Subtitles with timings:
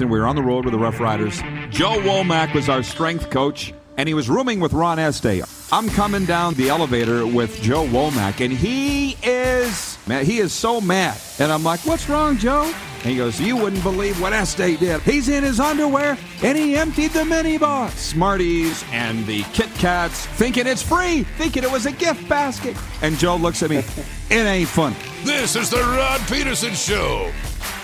[0.00, 1.40] And we were on the road with the Rough Riders.
[1.70, 5.42] Joe Womack was our strength coach, and he was rooming with Ron Este.
[5.72, 10.80] I'm coming down the elevator with Joe Womack, and he is man, he is so
[10.80, 11.16] mad.
[11.38, 12.72] And I'm like, "What's wrong, Joe?"
[13.02, 15.00] And he goes, "You wouldn't believe what Este did.
[15.02, 20.26] He's in his underwear, and he emptied the mini bar, Smarties, and the Kit Kats,
[20.26, 23.84] thinking it's free, thinking it was a gift basket." And Joe looks at me,
[24.28, 27.30] "It ain't funny." This is the Rod Pedersen Show.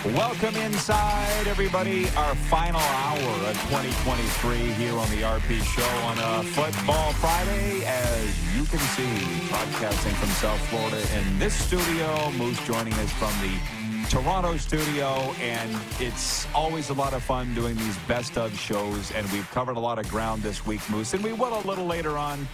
[0.05, 2.09] Welcome inside, everybody.
[2.17, 7.85] Our final hour of 2023 here on the RP Show on a Football Friday.
[7.85, 12.31] As you can see, broadcasting from South Florida in this studio.
[12.33, 15.35] Moose joining us from the Toronto studio.
[15.41, 19.13] And it's always a lot of fun doing these best of shows.
[19.13, 21.15] And we've covered a lot of ground this week, Moose.
[21.15, 22.49] And we will a little later on.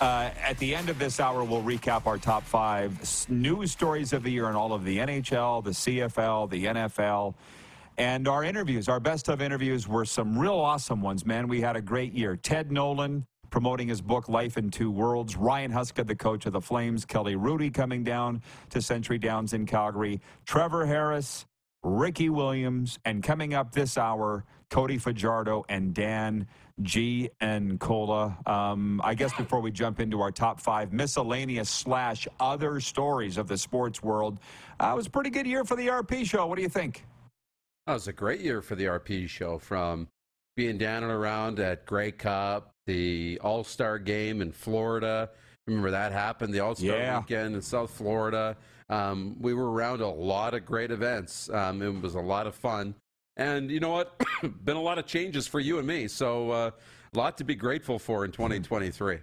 [0.00, 4.22] Uh, at the end of this hour, we'll recap our top five news stories of
[4.22, 7.34] the year in all of the NHL, the CFL, the NFL,
[7.96, 8.88] and our interviews.
[8.88, 11.48] Our best of interviews were some real awesome ones, man.
[11.48, 12.36] We had a great year.
[12.36, 15.34] Ted Nolan promoting his book, Life in Two Worlds.
[15.36, 17.04] Ryan Huska, the coach of the Flames.
[17.04, 20.20] Kelly Rudy coming down to Century Downs in Calgary.
[20.46, 21.44] Trevor Harris,
[21.82, 26.46] Ricky Williams, and coming up this hour, Cody Fajardo and Dan
[26.82, 28.36] G and Cola.
[28.46, 33.48] Um, I guess before we jump into our top five miscellaneous slash other stories of
[33.48, 34.38] the sports world,
[34.80, 36.46] uh, it was a pretty good year for the RP show.
[36.46, 37.04] What do you think?
[37.86, 40.08] That was a great year for the RP show from
[40.56, 45.30] being down and around at Grey Cup, the All Star game in Florida.
[45.66, 47.18] Remember that happened, the All Star Yeah.
[47.20, 48.56] weekend in South Florida.
[48.90, 51.50] Um, we were around a lot of great events.
[51.50, 52.94] Um, it was a lot of fun.
[53.38, 54.20] And you know what?
[54.64, 56.08] Been a lot of changes for you and me.
[56.08, 56.70] So uh,
[57.14, 59.18] a lot to be grateful for in 2023.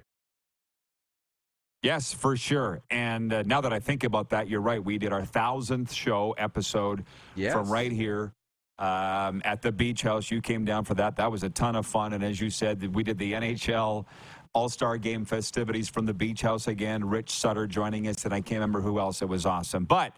[1.84, 2.82] Yes, for sure.
[2.90, 4.84] And uh, now that I think about that, you're right.
[4.84, 7.04] We did our thousandth show episode
[7.36, 7.54] Yes.
[7.54, 8.34] from right here
[8.80, 10.32] um, at the beach house.
[10.32, 11.18] You came down for that.
[11.18, 12.14] That was a ton of fun.
[12.14, 14.06] And as you said, we did the NHL
[14.54, 17.08] All Star Game festivities from the beach house again.
[17.08, 19.22] Rich Sutter joining us, and I can't remember who else.
[19.22, 19.86] It was awesome.
[19.86, 20.16] But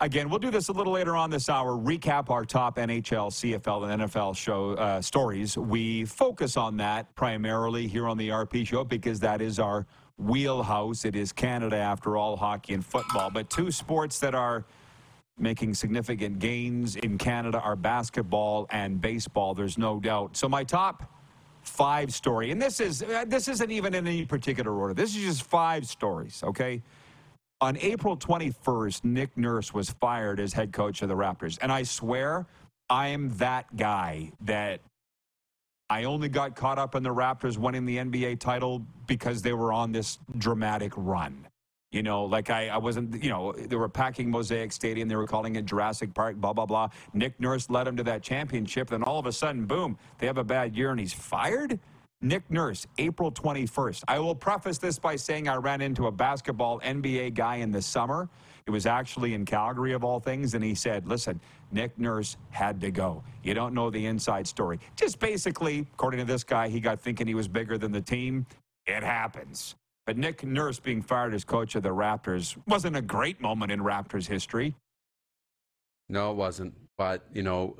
[0.00, 1.72] Again, we'll do this a little later on this hour.
[1.72, 5.58] Recap our top NHL, CFL, and NFL show uh, stories.
[5.58, 9.86] We focus on that primarily here on the RP show because that is our
[10.16, 11.04] wheelhouse.
[11.04, 13.28] It is Canada, after all, hockey and football.
[13.28, 14.64] But two sports that are
[15.36, 19.52] making significant gains in Canada are basketball and baseball.
[19.52, 20.36] There's no doubt.
[20.36, 21.12] So my top
[21.62, 24.94] five story, and this is uh, this isn't even in any particular order.
[24.94, 26.40] This is just five stories.
[26.44, 26.82] Okay.
[27.60, 31.58] On April 21st, Nick Nurse was fired as head coach of the Raptors.
[31.60, 32.46] And I swear,
[32.88, 34.80] I am that guy that
[35.90, 39.72] I only got caught up in the Raptors winning the NBA title because they were
[39.72, 41.48] on this dramatic run.
[41.90, 45.08] You know, like I, I wasn't, you know, they were packing Mosaic Stadium.
[45.08, 46.90] They were calling it Jurassic Park, blah, blah, blah.
[47.12, 48.90] Nick Nurse led them to that championship.
[48.90, 51.80] Then all of a sudden, boom, they have a bad year and he's fired?
[52.20, 54.02] Nick Nurse, April 21st.
[54.08, 57.80] I will preface this by saying I ran into a basketball NBA guy in the
[57.80, 58.28] summer.
[58.66, 60.54] It was actually in Calgary, of all things.
[60.54, 61.40] And he said, listen,
[61.70, 63.22] Nick Nurse had to go.
[63.44, 64.80] You don't know the inside story.
[64.96, 68.46] Just basically, according to this guy, he got thinking he was bigger than the team.
[68.86, 69.76] It happens.
[70.04, 73.80] But Nick Nurse being fired as coach of the Raptors wasn't a great moment in
[73.80, 74.74] Raptors history.
[76.08, 76.74] No, it wasn't.
[76.96, 77.76] But, you know,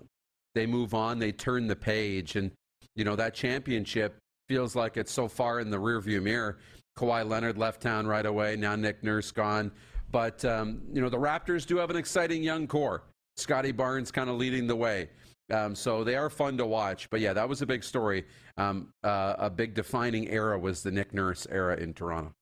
[0.54, 2.52] they move on, they turn the page, and,
[2.94, 4.16] you know, that championship
[4.48, 6.58] feels like it's so far in the rearview mirror.
[6.96, 8.56] Kawhi Leonard left town right away.
[8.56, 9.70] Now Nick Nurse gone.
[10.10, 13.02] But, um, you know, the Raptors do have an exciting young core.
[13.36, 15.10] Scottie Barnes kind of leading the way.
[15.52, 17.08] Um, so they are fun to watch.
[17.10, 18.24] But yeah, that was a big story.
[18.56, 22.34] Um, uh, a big defining era was the Nick Nurse era in Toronto.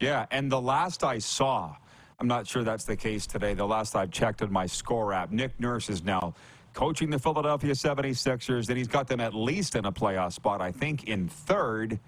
[0.00, 1.74] Yeah, and the last I saw,
[2.18, 3.54] I'm not sure that's the case today.
[3.54, 6.34] The last I've checked on my score app, Nick Nurse is now
[6.74, 10.72] coaching the Philadelphia 76ers, and he's got them at least in a playoff spot, I
[10.72, 11.98] think, in third.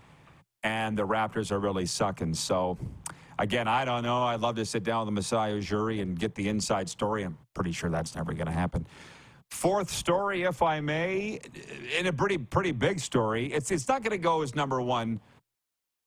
[0.62, 2.34] And the Raptors are really sucking.
[2.34, 2.76] So,
[3.38, 4.24] again, I don't know.
[4.24, 7.22] I'd love to sit down with the Masai Ujiri and get the inside story.
[7.22, 8.86] I'm pretty sure that's never going to happen.
[9.50, 11.38] Fourth story, if I may,
[11.96, 13.52] in a pretty pretty big story.
[13.52, 15.20] It's it's not going to go as number one,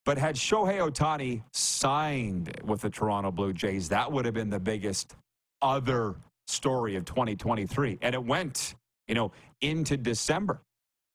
[0.04, 4.60] but had Shohei Ohtani signed with the Toronto Blue Jays, that would have been the
[4.60, 5.16] biggest
[5.62, 6.16] other
[6.50, 8.76] story of 2023, and it went
[9.08, 9.32] you know
[9.62, 10.62] into December.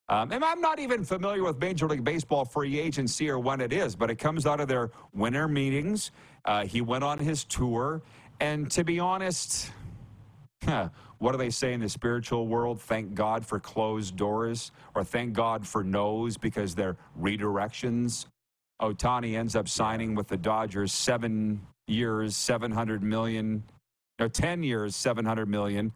[0.08, 3.72] Um, and I'm not even familiar with Major League Baseball free agency or when it
[3.72, 6.10] is, but it comes out of their winter meetings.
[6.44, 8.02] Uh, he went on his tour,
[8.38, 9.72] and to be honest,
[10.64, 12.82] huh, what do they say in the spiritual world?
[12.82, 18.26] Thank God for closed doors, or thank God for no's because they're redirections.
[18.82, 23.62] Ohtani ends up signing with the Dodgers seven years, 700 million,
[24.18, 25.92] no, 10 years, 700 million.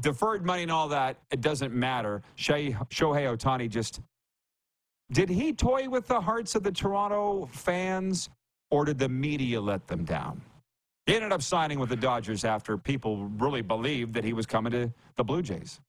[0.00, 2.22] Deferred money and all that, it doesn't matter.
[2.36, 4.00] Shohei Ohtani just,
[5.12, 8.28] did he toy with the hearts of the Toronto fans,
[8.70, 10.42] or did the media let them down?
[11.06, 14.72] He ended up signing with the Dodgers after people really believed that he was coming
[14.72, 15.80] to the Blue Jays.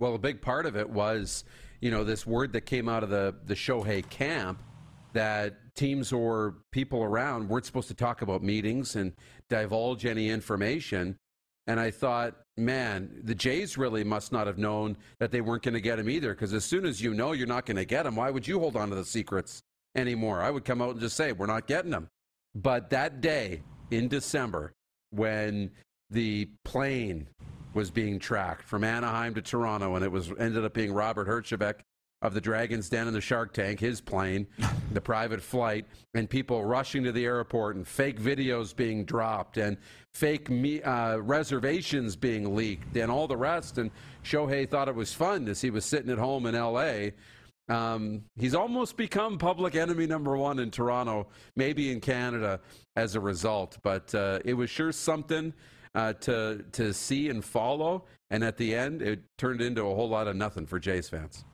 [0.00, 1.44] Well, a big part of it was,
[1.80, 4.60] you know, this word that came out of the the Shohei camp
[5.12, 9.12] that teams or people around weren't supposed to talk about meetings and
[9.48, 11.16] divulge any information.
[11.66, 15.74] And I thought, man, the Jays really must not have known that they weren't going
[15.74, 16.34] to get him either.
[16.34, 18.58] Because as soon as you know you're not going to get him, why would you
[18.58, 19.62] hold on to the secrets
[19.94, 20.42] anymore?
[20.42, 22.08] I would come out and just say, we're not getting him.
[22.54, 24.72] But that day, in December
[25.10, 25.70] when
[26.10, 27.28] the plane
[27.74, 31.80] was being tracked from Anaheim to Toronto, and it was ended up being Robert Herjavec
[32.22, 34.46] of the Dragon's Den and the Shark Tank, his plane,
[34.92, 39.78] the private flight, and people rushing to the airport, and fake videos being dropped, and
[40.12, 43.78] fake me, uh, reservations being leaked, and all the rest.
[43.78, 43.90] And
[44.22, 47.14] Shohei thought it was fun as he was sitting at home in L.A.
[47.70, 52.60] Um, he's almost become public enemy number one in Toronto, maybe in Canada
[52.96, 53.78] as a result.
[53.82, 55.54] But uh, it was sure something
[55.94, 58.04] uh, to to see and follow.
[58.28, 61.44] And at the end, it turned into a whole lot of nothing for Jays fans.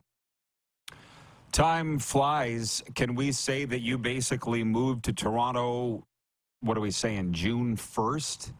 [1.51, 2.83] Time flies.
[2.95, 6.05] Can we say that you basically moved to Toronto?
[6.61, 7.33] What are we saying?
[7.33, 8.53] June first.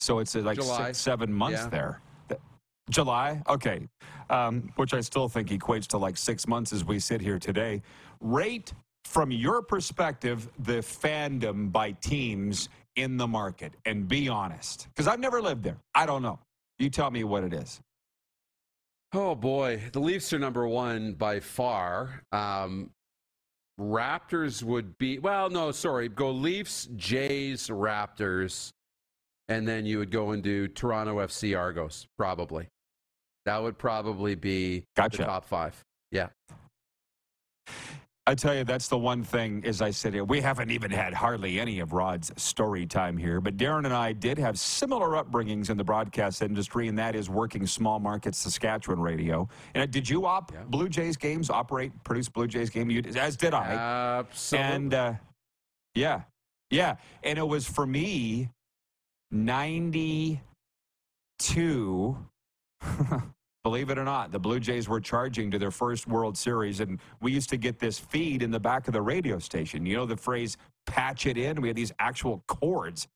[0.00, 1.68] So it's uh, like six, seven months Yeah.
[1.68, 2.00] there.
[2.90, 3.42] July?
[3.48, 3.88] Okay.
[4.28, 7.80] Um, which I still think equates to like six months as we sit here today.
[8.20, 8.74] Rate,
[9.06, 14.88] from your perspective, the fandom by teams in the market and be honest.
[14.90, 15.78] Because I've never lived there.
[15.94, 16.38] I don't know.
[16.78, 17.80] You tell me what it is.
[19.16, 22.22] Oh boy, the Leafs are number one by far.
[22.32, 22.90] Um,
[23.78, 28.72] Raptors would be well, no, sorry, go Leafs, Jays, Raptors,
[29.48, 32.66] and then you would go into Toronto FC Argos, probably.
[33.46, 35.18] That would probably be Gotcha.
[35.18, 35.80] the top five.
[36.10, 36.28] Yeah.
[38.26, 40.24] I tell you, that's the one thing as I sit here.
[40.24, 44.14] We haven't even had hardly any of Rod's story time here, but Darren and I
[44.14, 48.98] did have similar upbringings in the broadcast industry, and that is working small market Saskatchewan
[48.98, 49.46] radio.
[49.74, 52.88] And uh, did you op Blue Jays games, operate, produce Blue Jays game?
[52.88, 54.20] You, as did I.
[54.20, 54.74] Absolutely.
[54.74, 55.12] And uh,
[55.94, 56.22] yeah,
[56.70, 56.96] yeah.
[57.24, 58.48] And it was for me
[59.32, 62.16] 92.
[63.64, 67.00] Believe it or not, the Blue Jays were charging to their first World Series, and
[67.22, 69.86] we used to get this feed in the back of the radio station.
[69.86, 71.62] You know the phrase patch it in?
[71.62, 73.08] We had these actual cords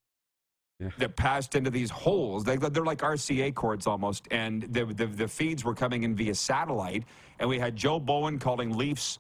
[0.96, 2.44] that passed into these holes.
[2.44, 6.34] They, they're like RCA cords almost, and the, the, the feeds were coming in via
[6.34, 7.04] satellite.
[7.38, 9.18] And we had Joe Bowen calling Leafs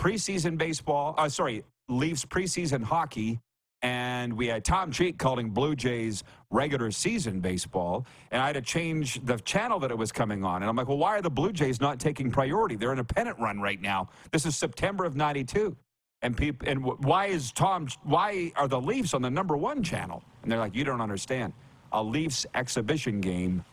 [0.00, 3.38] preseason baseball, uh, sorry, Leafs preseason hockey.
[3.82, 8.04] And we had Tom Cheek calling Blue Jays regular season baseball.
[8.30, 10.62] And I had to change the channel that it was coming on.
[10.62, 12.76] And I'm like, well, why are the Blue Jays not taking priority?
[12.76, 14.08] They're in a pennant run right now.
[14.32, 15.74] This is September of 92.
[16.22, 19.82] And people, and wh- why is Tom, why are the Leafs on the number one
[19.82, 20.22] channel?
[20.42, 21.54] And they're like, you don't understand.
[21.92, 23.64] A Leafs exhibition game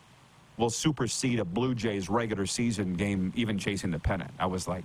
[0.56, 4.30] will supersede a Blue Jays regular season game, even chasing the pennant.
[4.38, 4.84] I was like,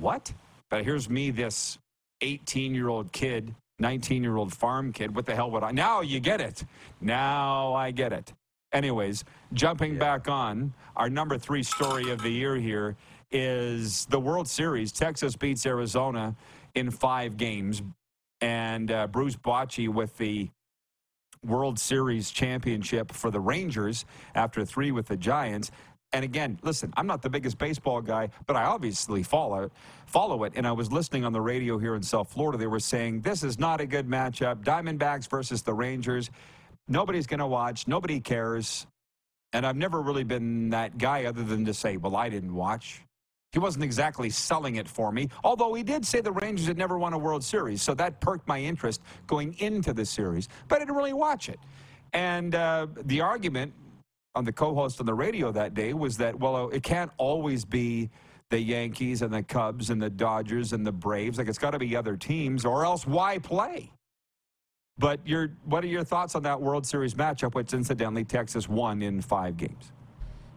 [0.00, 0.32] what?
[0.68, 1.78] But here's me, this
[2.20, 5.14] 18 year old kid, 19 year old farm kid.
[5.14, 5.70] What the hell would I?
[5.70, 6.64] Now you get it.
[7.00, 8.32] Now I get it.
[8.72, 12.96] Anyways, jumping back on, our number three story of the year here
[13.30, 14.92] is the World Series.
[14.92, 16.34] Texas beats Arizona
[16.74, 17.82] in five games.
[18.40, 20.50] And uh, Bruce Bochy with the
[21.42, 24.04] World Series championship for the Rangers
[24.34, 25.70] after three with the Giants.
[26.16, 29.70] And again, listen, I'm not the biggest baseball guy, but I obviously follow
[30.06, 30.54] follow it.
[30.56, 32.56] And I was listening on the radio here in South Florida.
[32.56, 34.64] They were saying this is not a good matchup.
[34.64, 36.30] Diamondbacks versus the Rangers.
[36.88, 37.86] Nobody's going to watch.
[37.86, 38.86] Nobody cares.
[39.52, 43.02] And I've never really been that guy other than to say, well, I didn't watch.
[43.52, 46.98] He wasn't exactly selling it for me, although he did say the Rangers had never
[46.98, 47.82] won a World Series.
[47.82, 51.60] So that perked my interest going into the series, but I didn't really watch it.
[52.14, 53.74] And uh, the argument
[54.36, 57.10] on the co host on the radio that day was that, well, uh, it can't
[57.16, 58.10] always be
[58.50, 61.38] the Yankees and the Cubs and the Dodgers and the Braves.
[61.38, 63.90] Like it's got to be other teams, or else why play?
[64.98, 69.02] But your, what are your thoughts on that World Series matchup, which incidentally Texas won
[69.02, 69.92] in five games?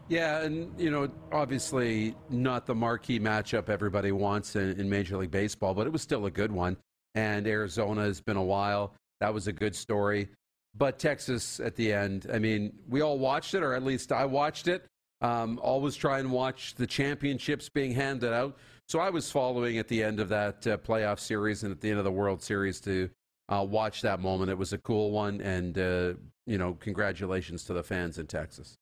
[0.08, 5.30] Yeah, and you know, obviously not the marquee matchup everybody wants in, in, Major League
[5.30, 6.78] Baseball, but it was still a good one.
[7.16, 8.94] And Arizona has been a while.
[9.20, 10.30] That was a good story.
[10.76, 14.26] But Texas at the end, I mean, we all watched it, or at least I
[14.26, 14.86] watched it.
[15.22, 18.58] Um, always try and watch the championships being handed out.
[18.88, 21.90] So I was following at the end of that uh, playoff series and at the
[21.90, 23.10] end of the World Series to
[23.50, 24.50] uh, watch that moment.
[24.50, 26.14] It was a cool one, and uh,
[26.46, 28.78] you know, congratulations to the fans in Texas.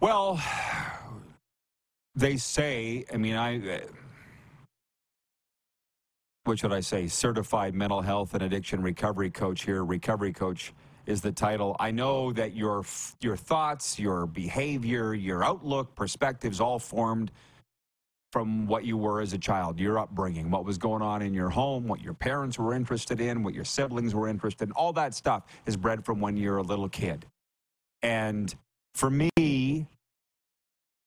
[0.00, 0.40] Well,
[2.14, 3.04] they say.
[3.12, 3.82] I mean, I.
[6.44, 7.06] What should I say?
[7.06, 9.82] Certified mental health and addiction recovery coach here.
[9.82, 10.74] Recovery coach
[11.06, 11.74] is the title.
[11.80, 12.84] I know that your
[13.22, 17.30] your thoughts, your behavior, your outlook, perspectives all formed
[18.30, 21.48] from what you were as a child, your upbringing, what was going on in your
[21.48, 24.72] home, what your parents were interested in, what your siblings were interested in.
[24.72, 27.24] All that stuff is bred from when you're a little kid.
[28.02, 28.54] And
[28.94, 29.86] for me,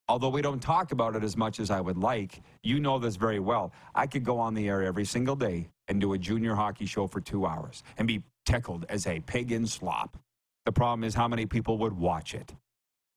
[0.09, 3.15] although we don't talk about it as much as I would like, you know this
[3.15, 3.73] very well.
[3.93, 7.07] I could go on the air every single day and do a junior hockey show
[7.07, 10.17] for two hours and be tickled as a pig in slop.
[10.65, 12.53] The problem is how many people would watch it.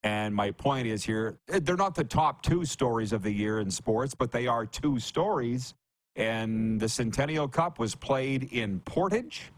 [0.03, 3.69] And my point is here, they're not the top two stories of the year in
[3.69, 5.75] sports, but they are two stories.
[6.15, 9.51] And the Centennial Cup was played in Portage,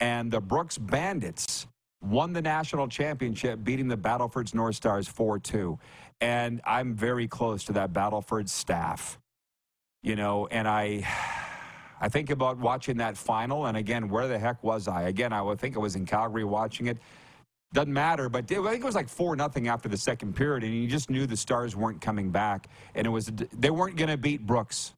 [0.00, 1.66] and the Brooks Bandits
[2.02, 5.78] won the national championship, beating the Battlefords North Stars 4 2.
[6.20, 9.18] And I'm very close to that Battleford staff,
[10.02, 11.06] you know, and I.
[11.98, 15.04] I think about watching that final, and again, where the heck was I?
[15.04, 16.98] Again, I would think I was in Calgary watching it.
[17.72, 20.74] Doesn't matter, but I think it was like four nothing after the second period, and
[20.74, 24.16] you just knew the Stars weren't coming back, and it was they weren't going to
[24.16, 24.92] beat Brooks,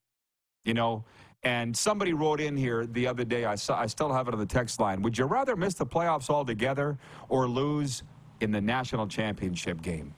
[0.65, 1.05] you know.
[1.45, 3.45] And somebody wrote in here the other day.
[3.45, 3.81] I saw.
[3.81, 5.03] I still have it on the text line.
[5.03, 6.99] Would you rather miss the playoffs altogether
[7.29, 8.03] or lose
[8.41, 10.15] in the national championship game?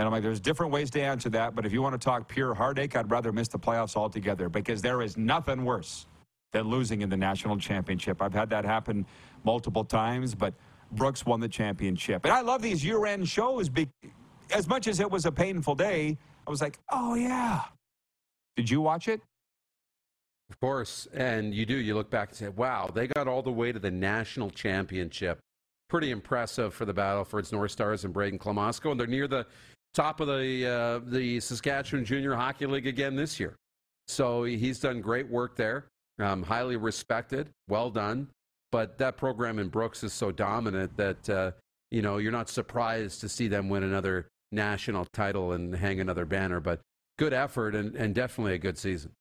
[0.00, 2.26] And I'm like, there's different ways to answer that, but if you want to talk
[2.26, 6.06] pure heartache, I'd rather miss the playoffs altogether because there is nothing worse
[6.52, 8.22] than losing in the national championship.
[8.22, 9.04] I've had that happen
[9.44, 10.54] multiple times, but
[10.92, 12.24] Brooks won the championship.
[12.24, 13.68] And I love these year end shows.
[14.54, 16.16] As much as it was a painful day,
[16.46, 17.64] I was like, oh, yeah.
[18.56, 19.20] Did you watch it?
[20.48, 21.08] Of course.
[21.12, 21.76] And you do.
[21.76, 25.40] You look back and say, wow, they got all the way to the national championship.
[25.90, 28.92] Pretty impressive for the Battlefords North Stars and Brayden Klimosko.
[28.92, 29.44] And they're near the
[29.94, 33.56] top of the, uh, the Saskatchewan Junior Hockey League again this year.
[34.08, 35.86] So he's done great work there.
[36.18, 37.48] Um, highly respected.
[37.68, 38.28] Well done.
[38.72, 41.52] But that program in Brooks is so dominant that uh,
[41.90, 46.24] you know you're not surprised to see them win another national title and hang another
[46.24, 46.60] banner.
[46.60, 46.80] But
[47.18, 49.12] good effort and, and definitely a good season.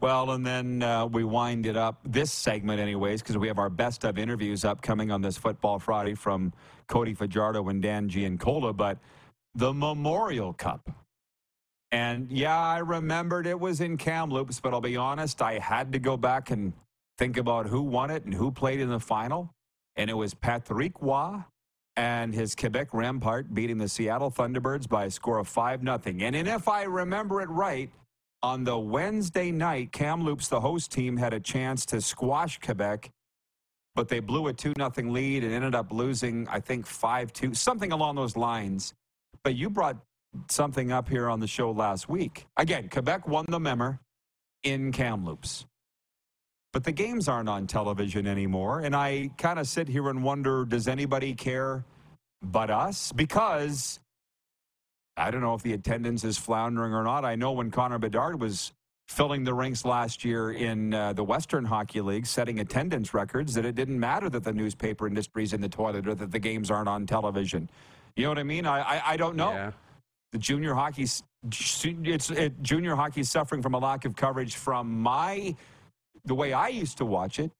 [0.00, 3.68] Well, and then uh, we wind it up this segment, anyways, because we have our
[3.68, 6.54] best of interviews upcoming on this Football Friday from
[6.88, 8.72] Cody Fajardo and Dan Giancola.
[8.72, 8.98] But
[9.54, 10.90] the Memorial Cup.
[11.92, 15.98] And yeah, I remembered it was in Kamloops, but I'll be honest, I had to
[15.98, 16.72] go back and
[17.18, 19.52] think about who won it and who played in the final.
[19.96, 21.44] And it was Patrick Roy
[21.96, 26.00] and his Quebec Rampart beating the Seattle Thunderbirds by a score of 5 0.
[26.06, 27.90] And if I remember it right,
[28.42, 33.10] on the Wednesday night, Kamloops, the host team, had a chance to squash Quebec,
[33.94, 37.54] but they blew a 2 0 lead and ended up losing, I think, 5 2,
[37.54, 38.94] something along those lines.
[39.42, 39.96] But you brought
[40.48, 42.46] something up here on the show last week.
[42.56, 43.98] Again, Quebec won the Memmer
[44.62, 45.66] in Kamloops
[46.72, 48.80] but the games aren't on television anymore.
[48.80, 51.84] And I kind of sit here and wonder does anybody care
[52.42, 53.12] but us?
[53.12, 53.98] Because
[55.20, 57.24] I don't know if the attendance is floundering or not.
[57.24, 58.72] I know when Connor Bedard was
[59.08, 63.64] filling the rinks last year in uh, the Western Hockey League, setting attendance records, that
[63.64, 66.88] it didn't matter that the newspaper industry's in the toilet or that the games aren't
[66.88, 67.68] on television.
[68.16, 68.66] You know what I mean?
[68.66, 69.52] I I, I don't know.
[69.52, 69.72] Yeah.
[70.32, 75.56] The junior hockey, it's it, junior hockey suffering from a lack of coverage from my
[76.24, 77.50] the way I used to watch it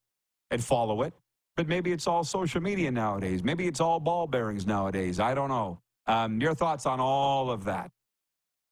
[0.50, 1.12] and follow it.
[1.56, 3.42] But maybe it's all social media nowadays.
[3.42, 5.18] Maybe it's all ball bearings nowadays.
[5.18, 5.78] I don't know.
[6.06, 7.90] Um, your thoughts on all of that?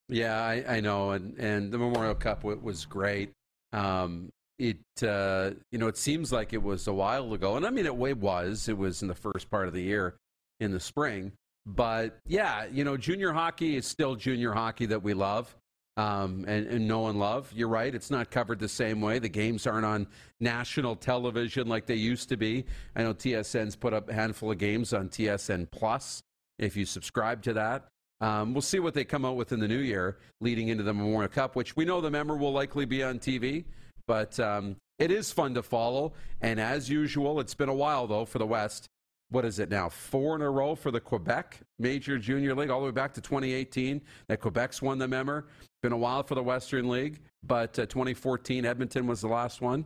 [0.08, 3.32] Yeah, I, I know, and and the Memorial Cup w- was great.
[3.72, 7.70] Um, it uh, you know it seems like it was a while ago, and I
[7.70, 8.68] mean it way was.
[8.68, 10.16] It was in the first part of the year,
[10.60, 11.32] in the spring.
[11.66, 15.54] But yeah, you know, junior hockey is still junior hockey that we love
[15.98, 17.52] um, and, and know and love.
[17.54, 19.18] You're right; it's not covered the same way.
[19.18, 20.06] The games aren't on
[20.40, 22.64] national television like they used to be.
[22.96, 26.22] I know TSN's put up a handful of games on TSN Plus.
[26.58, 27.88] If you subscribe to that,
[28.20, 30.92] um, we'll see what they come out with in the new year, leading into the
[30.92, 33.64] Memorial Cup, which we know the member will likely be on TV.
[34.06, 36.14] But um, it is fun to follow.
[36.40, 38.86] And as usual, it's been a while, though, for the West.
[39.30, 39.90] What is it now?
[39.90, 43.20] Four in a row for the Quebec Major Junior League, all the way back to
[43.20, 44.00] 2018.
[44.26, 45.46] That Quebec's won the member.
[45.82, 49.84] Been a while for the Western League, but uh, 2014, Edmonton was the last one.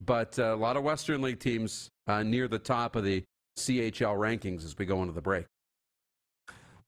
[0.00, 3.24] But uh, a lot of Western League teams uh, near the top of the
[3.58, 5.46] CHL rankings as we go into the break.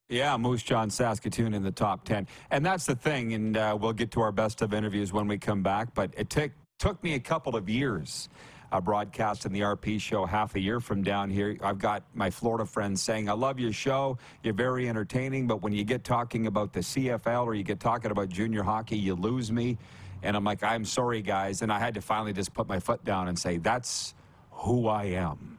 [0.09, 2.27] Yeah, Moose Jaw Saskatoon in the top 10.
[2.49, 5.37] And that's the thing, and uh, we'll get to our best of interviews when we
[5.37, 8.29] come back, but it took took me a couple of years
[8.71, 11.57] uh, broadcasting the RP show half a year from down here.
[11.63, 14.19] I've got my Florida friends saying, I love your show.
[14.43, 18.11] You're very entertaining, but when you get talking about the CFL or you get talking
[18.11, 19.77] about junior hockey, you lose me.
[20.21, 21.63] And I'm like, I'm sorry, guys.
[21.63, 24.13] And I had to finally just put my foot down and say, that's
[24.51, 25.57] who I am.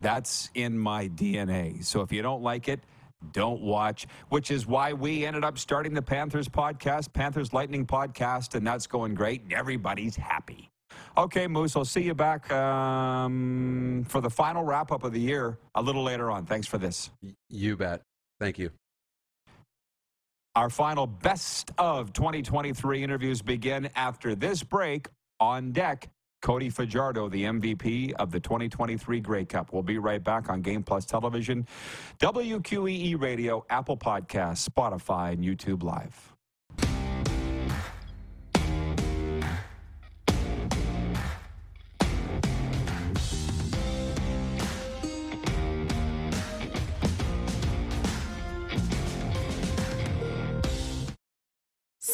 [0.00, 1.84] That's in my DNA.
[1.84, 2.80] So if you don't like it,
[3.32, 8.54] don't watch, which is why we ended up starting the Panthers podcast, Panthers Lightning podcast,
[8.54, 9.42] and that's going great.
[9.42, 10.70] And everybody's happy.
[11.16, 15.58] Okay, Moose, I'll see you back um, for the final wrap up of the year
[15.74, 16.46] a little later on.
[16.46, 17.10] Thanks for this.
[17.48, 18.02] You bet.
[18.38, 18.70] Thank you.
[20.54, 26.08] Our final best of 2023 interviews begin after this break on deck.
[26.46, 29.72] Cody Fajardo, the MVP of the 2023 Grey Cup.
[29.72, 31.66] We'll be right back on Game Plus Television,
[32.20, 36.35] WQEE Radio, Apple Podcasts, Spotify, and YouTube Live.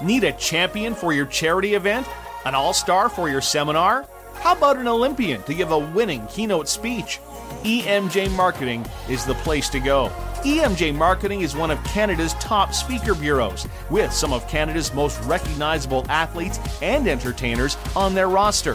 [0.00, 2.06] Need a champion for your charity event?
[2.44, 4.06] An all star for your seminar?
[4.34, 7.18] How about an Olympian to give a winning keynote speech?
[7.64, 10.12] EMJ Marketing is the place to go.
[10.44, 16.06] EMJ Marketing is one of Canada's top speaker bureaus, with some of Canada's most recognizable
[16.08, 18.74] athletes and entertainers on their roster.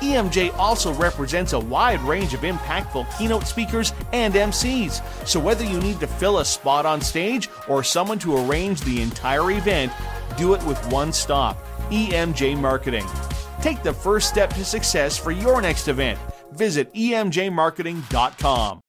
[0.00, 5.00] EMJ also represents a wide range of impactful keynote speakers and MCs.
[5.24, 9.00] So whether you need to fill a spot on stage or someone to arrange the
[9.00, 9.92] entire event,
[10.36, 11.58] do it with one stop
[11.90, 13.06] EMJ Marketing.
[13.60, 16.18] Take the first step to success for your next event.
[16.52, 18.80] Visit emjmarketing.com.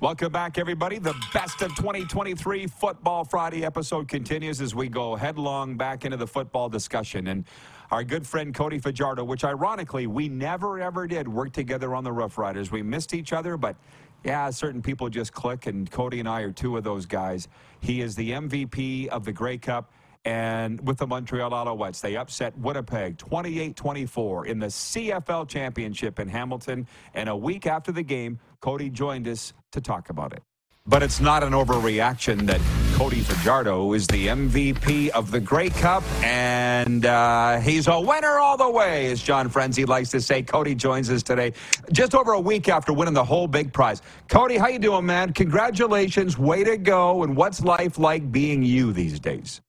[0.00, 0.98] Welcome back, everybody.
[0.98, 6.26] The best of 2023 Football Friday episode continues as we go headlong back into the
[6.26, 7.28] football discussion.
[7.28, 7.44] And
[7.92, 12.10] our good friend Cody Fajardo, which ironically we never ever did work together on the
[12.10, 12.72] Rough Riders.
[12.72, 13.76] We missed each other, but
[14.24, 17.46] yeah, certain people just click, and Cody and I are two of those guys.
[17.78, 19.92] He is the MVP of the Grey Cup
[20.24, 22.00] and with the Montreal Alouettes.
[22.00, 26.86] They upset Winnipeg 28-24 in the CFL Championship in Hamilton.
[27.14, 30.42] And a week after the game, Cody joined us to talk about it.
[30.84, 32.60] But it's not an overreaction that
[32.98, 38.56] Cody Fajardo is the MVP of the Grey Cup, and uh, he's a winner all
[38.56, 40.42] the way, as John Frenzy likes to say.
[40.42, 41.52] Cody joins us today,
[41.92, 44.02] just over a week after winning the whole big prize.
[44.28, 45.32] Cody, how you doing, man?
[45.32, 47.22] Congratulations, way to go!
[47.22, 49.60] And what's life like being you these days?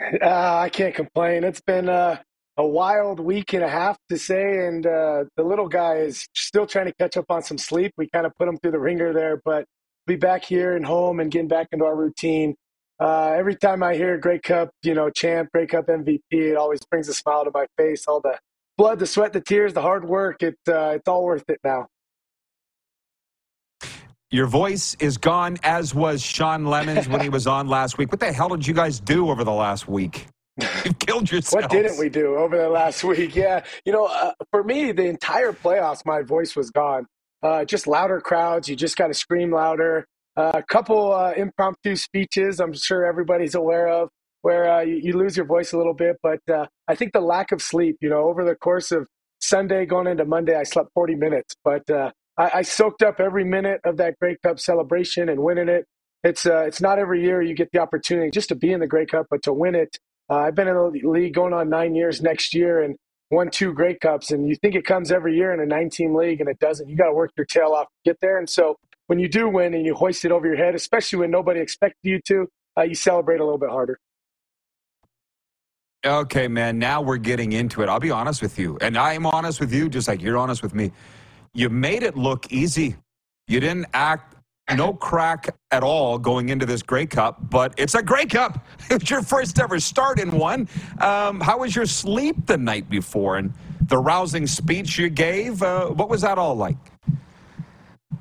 [0.00, 1.44] Uh, I can't complain.
[1.44, 2.18] It's been uh,
[2.56, 6.66] a wild week and a half to say, and uh, the little guy is still
[6.66, 7.92] trying to catch up on some sleep.
[7.96, 9.64] We kind of put him through the ringer there, but
[10.06, 12.54] be back here and home and getting back into our routine.
[13.00, 16.80] Uh, every time I hear Grey Cup, you know, champ, Grey Cup MVP, it always
[16.90, 18.04] brings a smile to my face.
[18.06, 18.38] All the
[18.76, 21.86] blood, the sweat, the tears, the hard work, it, uh, it's all worth it now.
[24.34, 28.10] Your voice is gone, as was Shawn Lemon's when he was on last week.
[28.10, 30.26] What the hell did you guys do over the last week?
[30.84, 31.62] You killed yourself.
[31.62, 33.36] what didn't we do over the last week?
[33.36, 37.06] Yeah, you know, uh, for me, the entire playoffs, my voice was gone.
[37.44, 38.68] Uh, just louder crowds.
[38.68, 40.04] You just got to scream louder.
[40.36, 42.58] Uh, a couple uh, impromptu speeches.
[42.58, 44.08] I'm sure everybody's aware of
[44.42, 46.16] where uh, you, you, lose your voice a little bit.
[46.24, 47.98] But uh, I think the lack of sleep.
[48.00, 49.06] You know, over the course of
[49.40, 51.88] Sunday going into Monday, I slept 40 minutes, but
[52.36, 55.86] I, I, soaked up every minute of that Grey Cup celebration and winning it.
[56.22, 58.86] It's uh, it's not every year you get the opportunity just to be in the
[58.86, 59.98] Grey Cup, but to win it.
[60.30, 62.96] Uh, I've been in the league going on nine years next year and
[63.30, 66.40] won two Grey Cups, and you think it comes every year in a nine-team league,
[66.40, 66.88] and it doesn't.
[66.88, 69.48] You got to work your tail off to get there, and so when you do
[69.48, 72.82] win and you hoist it over your head, especially when nobody expected you to, uh,
[72.82, 73.98] you celebrate a little bit harder.
[76.06, 76.78] Okay, man.
[76.78, 77.88] Now we're getting into it.
[77.88, 80.74] I'll be honest with you, and I'm honest with you, just like you're honest with
[80.74, 80.90] me.
[81.56, 82.96] You made it look easy.
[83.46, 84.34] You didn't act
[84.74, 88.66] no crack at all going into this Grey Cup, but it's a Grey Cup.
[88.90, 90.68] It's your first ever start in one.
[91.00, 93.52] Um, how was your sleep the night before, and
[93.86, 95.62] the rousing speech you gave?
[95.62, 96.76] Uh, what was that all like?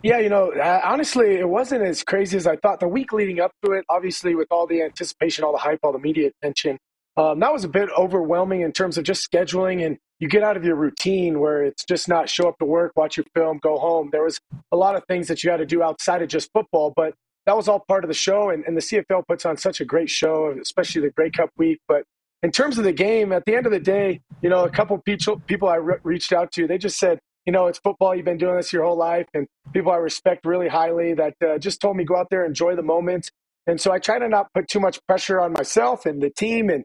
[0.03, 2.79] Yeah, you know, uh, honestly, it wasn't as crazy as I thought.
[2.79, 5.91] The week leading up to it, obviously, with all the anticipation, all the hype, all
[5.91, 6.77] the media attention,
[7.17, 10.57] um, that was a bit overwhelming in terms of just scheduling and you get out
[10.57, 13.77] of your routine where it's just not show up to work, watch your film, go
[13.77, 14.09] home.
[14.11, 14.39] There was
[14.71, 17.13] a lot of things that you had to do outside of just football, but
[17.45, 18.49] that was all part of the show.
[18.49, 21.79] And, and the CFL puts on such a great show, especially the Grey Cup week.
[21.87, 22.03] But
[22.41, 24.97] in terms of the game, at the end of the day, you know, a couple
[24.99, 28.15] people people I re- reached out to, they just said, you know, it's football.
[28.15, 31.57] You've been doing this your whole life, and people I respect really highly that uh,
[31.57, 33.31] just told me go out there, enjoy the moment.
[33.67, 36.69] And so I try to not put too much pressure on myself and the team
[36.69, 36.83] and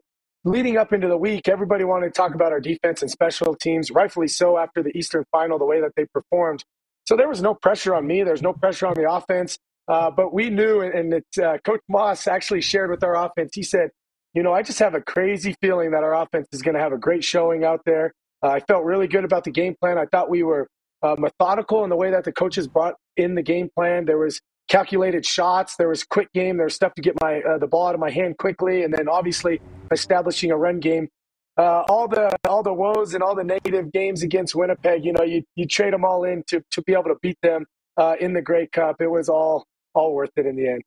[0.49, 3.91] leading up into the week, everybody wanted to talk about our defense and special teams,
[3.91, 6.63] rightfully so after the Eastern final, the way that they performed.
[7.07, 8.23] So there was no pressure on me.
[8.23, 9.59] There's no pressure on the offense.
[9.87, 13.63] Uh, but we knew, and it, uh, Coach Maas actually shared with our offense, he
[13.63, 13.91] said,
[14.33, 16.93] you know, I just have a crazy feeling that our offense is going to have
[16.93, 18.13] a great showing out there.
[18.43, 19.97] Uh, I felt really good about the game plan.
[19.99, 20.67] I thought we were
[21.03, 24.05] uh, methodical in the way that the coaches brought in the game plan.
[24.05, 25.75] There was calculated shots.
[25.77, 26.57] There was quick game.
[26.57, 28.93] There was stuff to get my uh, the ball out of my hand quickly, and
[28.93, 31.09] then obviously establishing a run game.
[31.57, 35.23] Uh, all the all the woes and all the negative games against Winnipeg, you know,
[35.23, 37.65] you you trade them all in to to be able to beat them
[37.97, 38.97] uh, in the Grey Cup.
[39.01, 40.83] It was all all worth it in the end.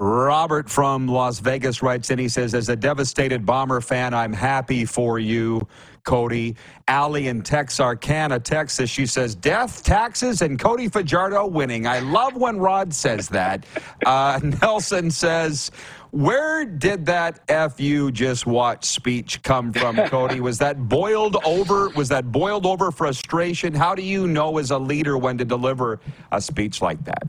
[0.00, 2.18] Robert from Las Vegas writes in.
[2.18, 5.66] He says, As a devastated Bomber fan, I'm happy for you,
[6.02, 6.56] Cody.
[6.88, 11.86] Allie in Texarkana, Texas, she says, Death, taxes, and Cody Fajardo winning.
[11.86, 13.66] I love when Rod says that.
[14.04, 15.70] Uh, Nelson says,
[16.10, 17.40] where did that
[17.76, 20.40] "fu just watch" speech come from, Cody?
[20.40, 21.88] Was that boiled over?
[21.90, 23.72] Was that boiled over frustration?
[23.74, 26.00] How do you know as a leader when to deliver
[26.32, 27.24] a speech like that?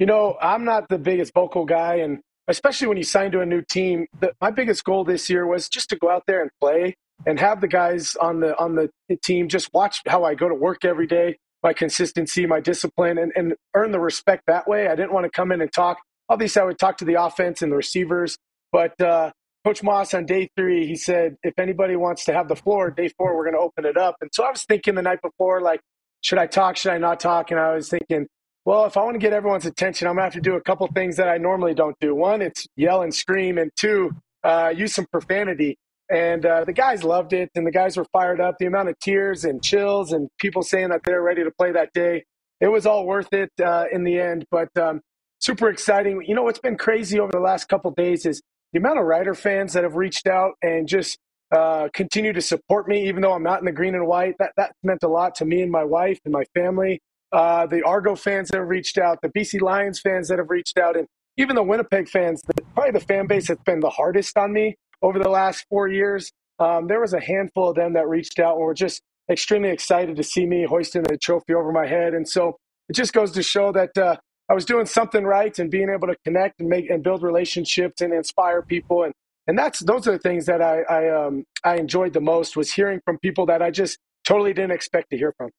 [0.00, 3.46] You know, I'm not the biggest vocal guy, and especially when you sign to a
[3.46, 6.50] new team, the, my biggest goal this year was just to go out there and
[6.58, 8.88] play and have the guys on the on the
[9.22, 13.30] team just watch how I go to work every day, my consistency, my discipline, and,
[13.36, 14.88] and earn the respect that way.
[14.88, 15.98] I didn't want to come in and talk.
[16.30, 18.38] Obviously, I would talk to the offense and the receivers,
[18.72, 19.32] but uh,
[19.66, 23.10] Coach Maas on day three, he said, if anybody wants to have the floor, day
[23.18, 24.16] four, we're going to open it up.
[24.22, 25.80] And so I was thinking the night before, like,
[26.22, 26.78] should I talk?
[26.78, 27.50] Should I not talk?
[27.50, 28.28] And I was thinking,
[28.70, 30.60] well, if I want to get everyone's attention, I'm going to have to do a
[30.60, 32.14] couple things that I normally don't do.
[32.14, 34.12] One, it's yell and scream, and two,
[34.44, 35.76] uh, use some profanity.
[36.08, 38.58] And uh, the guys loved it, and the guys were fired up.
[38.60, 41.92] The amount of tears and chills and people saying that they're ready to play that
[41.94, 42.22] day,
[42.60, 44.44] it was all worth it uh, in the end.
[44.52, 45.00] But um,
[45.40, 46.22] super exciting.
[46.24, 48.40] You know what's been crazy over the last couple days is
[48.72, 51.18] the amount of Rider fans that have reached out and just
[51.50, 54.36] uh, continue to support me, even though I'm not in the green and white.
[54.38, 57.00] That that meant a lot to me and my wife and my family
[57.32, 60.78] uh, the Argo fans that have reached out, the BC Lions fans that have reached
[60.78, 62.42] out, and even the Winnipeg fans.
[62.74, 66.32] Probably the fan base that's been the hardest on me over the last four years.
[66.58, 70.16] Um, there was a handful of them that reached out and were just extremely excited
[70.16, 72.14] to see me hoisting the trophy over my head.
[72.14, 72.56] And so
[72.88, 74.16] it just goes to show that uh,
[74.50, 78.00] I was doing something right and being able to connect and make and build relationships
[78.00, 79.04] and inspire people.
[79.04, 79.14] And
[79.46, 82.72] and that's those are the things that I I, um, I enjoyed the most was
[82.72, 85.50] hearing from people that I just totally didn't expect to hear from.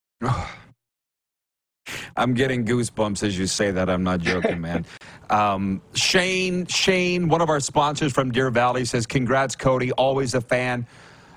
[2.16, 3.88] I'm getting goosebumps as you say that.
[3.88, 4.84] I'm not joking, man.
[5.30, 9.90] Um, Shane, Shane, one of our sponsors from Deer Valley, says, "Congrats, Cody.
[9.92, 10.86] Always a fan."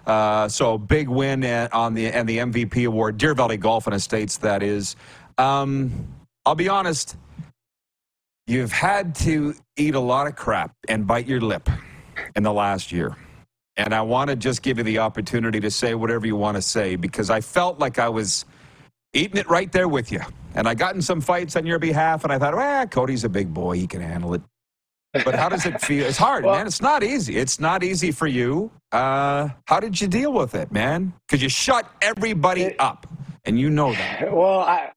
[0.06, 4.38] Uh, so big win on the and the MVP award, Deer Valley Golf and Estates.
[4.38, 4.98] That is.
[5.38, 6.08] Um,
[6.46, 7.15] I'll be honest.
[8.48, 11.68] You've had to eat a lot of crap and bite your lip
[12.36, 13.15] in the last year.
[13.78, 16.62] And I want to just give you the opportunity to say whatever you want to
[16.62, 18.46] say because I felt like I was
[19.13, 20.22] eating it right there with you.
[20.56, 23.30] And I got in some fights on your behalf, and I thought, well, Cody's a
[23.30, 23.76] big boy.
[23.76, 24.41] He can handle it.
[25.24, 26.06] But how does it feel?
[26.06, 26.65] It's hard, well, man.
[26.68, 27.38] It's not easy.
[27.38, 28.72] It's not easy for you.
[28.91, 31.13] Uh, how did you deal with it, man?
[31.28, 33.06] Because you shut everybody it, up,
[33.44, 34.32] and you know that.
[34.34, 34.91] Well, I,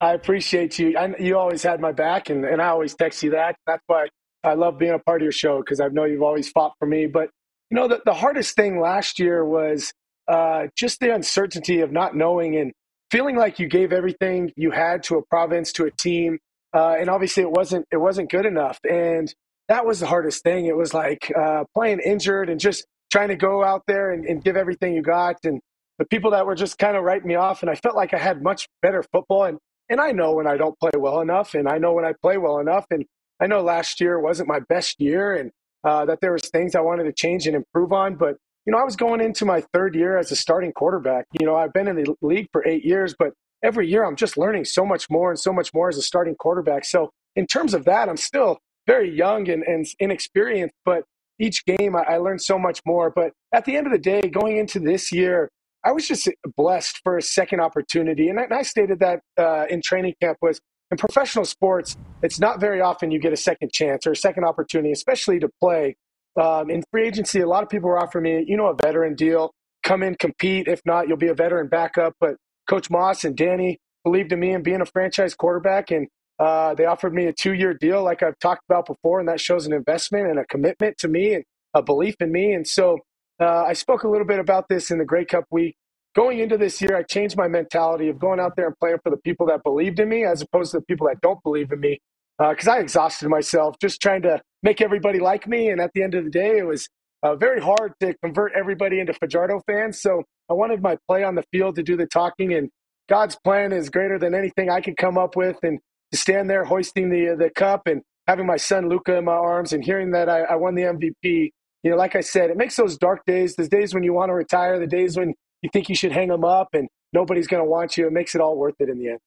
[0.00, 0.96] I appreciate you.
[0.98, 3.56] I, you always had my back, and, and I always text you that.
[3.66, 4.08] That's why
[4.42, 6.86] I love being a part of your show because I know you've always fought for
[6.86, 7.06] me.
[7.06, 7.30] But,
[7.70, 9.92] you know, the, the hardest thing last year was
[10.28, 12.72] uh, just the uncertainty of not knowing and
[13.14, 16.36] feeling like you gave everything you had to a province, to a team,
[16.74, 18.80] uh, and obviously it wasn't it wasn't good enough.
[18.90, 19.32] And
[19.68, 20.66] that was the hardest thing.
[20.66, 24.42] It was like uh, playing injured and just trying to go out there and, and
[24.42, 25.36] give everything you got.
[25.44, 25.60] And
[26.00, 28.18] the people that were just kind of writing me off, and I felt like I
[28.18, 29.44] had much better football.
[29.44, 32.14] And and I know when I don't play well enough, and I know when I
[32.20, 32.86] play well enough.
[32.90, 33.04] And
[33.40, 35.52] I know last year wasn't my best year, and
[35.84, 38.16] uh, that there was things I wanted to change and improve on.
[38.16, 41.26] But you know, I was going into my third year as a starting quarterback.
[41.38, 44.36] You know, I've been in the league for eight years, but every year I'm just
[44.36, 46.84] learning so much more and so much more as a starting quarterback.
[46.84, 51.04] So in terms of that, I'm still very young and, and inexperienced, but
[51.38, 53.10] each game I, I learned so much more.
[53.10, 55.50] But at the end of the day, going into this year,
[55.84, 58.28] I was just blessed for a second opportunity.
[58.28, 62.38] And I, and I stated that uh, in training camp was in professional sports, it's
[62.38, 65.96] not very often you get a second chance or a second opportunity, especially to play.
[66.40, 69.14] Um, in free agency, a lot of people were offering me, you know, a veteran
[69.14, 69.52] deal.
[69.82, 70.68] Come in, compete.
[70.68, 72.14] If not, you'll be a veteran backup.
[72.20, 72.36] But
[72.68, 76.84] Coach Maas and Danny believed in me and being a franchise quarterback, and uh, they
[76.84, 80.28] offered me a two-year deal, like I've talked about before, and that shows an investment
[80.28, 81.44] and a commitment to me and
[81.74, 82.52] a belief in me.
[82.52, 82.98] And so
[83.40, 85.76] uh, I spoke a little bit about this in the Grey Cup week.
[86.14, 89.10] Going into this year, I changed my mentality of going out there and playing for
[89.10, 91.80] the people that believed in me, as opposed to the people that don't believe in
[91.80, 92.00] me.
[92.38, 96.02] Because uh, I exhausted myself just trying to make everybody like me, and at the
[96.02, 96.88] end of the day, it was
[97.22, 100.00] uh, very hard to convert everybody into Fajardo fans.
[100.00, 102.70] So I wanted my play on the field to do the talking, and
[103.08, 105.58] God's plan is greater than anything I could come up with.
[105.62, 105.78] And
[106.12, 109.72] to stand there hoisting the the cup and having my son Luca in my arms
[109.72, 111.50] and hearing that I, I won the MVP,
[111.82, 114.30] you know, like I said, it makes those dark days, those days when you want
[114.30, 117.62] to retire, the days when you think you should hang them up and nobody's going
[117.62, 118.06] to want you.
[118.06, 119.18] It makes it all worth it in the end.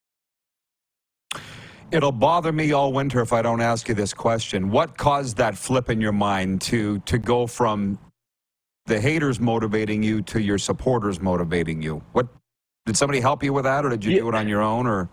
[1.91, 4.69] It'll bother me all winter if I don't ask you this question.
[4.71, 7.97] What caused that flip in your mind to to go from
[8.86, 12.02] the haters motivating you to your supporters motivating you?
[12.12, 12.28] What
[12.86, 14.19] did somebody help you with that, or did you yeah.
[14.19, 15.10] do it on your own, or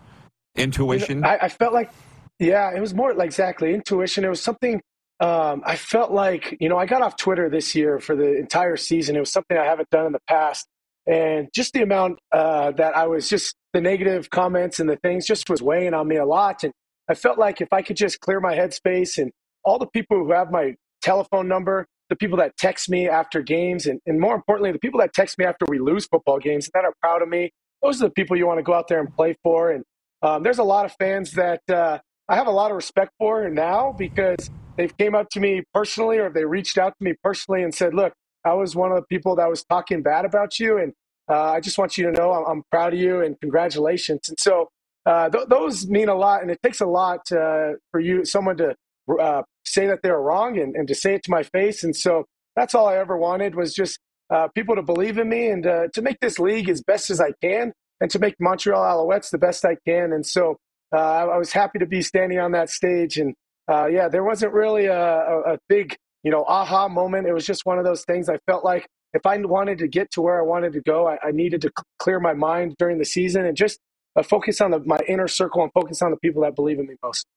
[0.55, 1.17] intuition?
[1.17, 1.91] You know, I, I, felt like,
[2.39, 4.23] yeah, it was more like exactly intuition.
[4.23, 4.81] It was something
[5.19, 8.75] um, I felt like, you know, I got off Twitter this year for the entire
[8.75, 9.15] season.
[9.15, 10.67] It was something I haven't done in the past,
[11.07, 15.25] and just the amount uh, that I was just the negative comments and the things
[15.25, 16.63] just was weighing on me a lot.
[16.63, 16.73] And
[17.09, 19.31] I felt like if I could just clear my headspace and
[19.63, 23.85] all the people who have my telephone number, the people that text me after games,
[23.85, 26.85] and, and more importantly, the people that text me after we lose football games that
[26.85, 29.15] are proud of me, those are the people you want to go out there and
[29.15, 29.71] play for.
[29.71, 29.83] And
[30.21, 33.47] um, there's a lot of fans that uh, I have a lot of respect for
[33.49, 37.61] now because they've came up to me personally or they reached out to me personally
[37.61, 38.13] and said, look,
[38.45, 40.77] I was one of the people that was talking bad about you.
[40.77, 40.93] And
[41.29, 44.29] uh, I just want you to know I'm, I'm, proud of you and congratulations.
[44.29, 44.69] And so
[45.05, 48.57] uh, th- those mean a lot, and it takes a lot uh, for you, someone
[48.57, 48.75] to
[49.19, 51.83] uh, say that they're wrong and, and to say it to my face.
[51.83, 55.47] And so that's all I ever wanted was just uh, people to believe in me
[55.47, 59.29] and to make this league as best as I can and to make Montreal Alouettes
[59.29, 60.13] the best I can.
[60.13, 60.57] And so
[60.93, 63.17] uh, I was happy to be standing on that stage.
[63.17, 63.35] And
[63.69, 67.27] yeah, there wasn't really a, a, a big, you know, aha moment.
[67.27, 70.11] It was just one of those things I felt like if I wanted to get
[70.11, 73.05] to where I wanted to go, I, I needed to clear my mind during the
[73.05, 73.79] season and just
[74.17, 76.87] uh, focus on the, my inner circle and focus on the people that believe in
[76.87, 77.27] me most.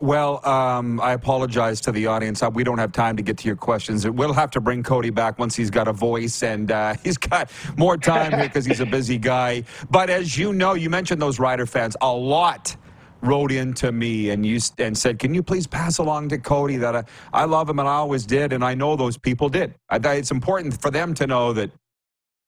[0.00, 2.42] Well, um, I apologize to the audience.
[2.42, 4.08] Uh, we don't have time to get to your questions.
[4.08, 7.50] We'll have to bring Cody back once he's got a voice and uh, he's got
[7.76, 9.64] more time here because he's a busy guy.
[9.90, 12.76] But as you know, you mentioned those Rider fans a lot
[13.26, 16.96] wrote into me and you and said, "Can you please pass along to Cody that
[16.96, 19.74] I, I love him and I always did, and I know those people did.
[19.88, 21.70] I, it's important for them to know that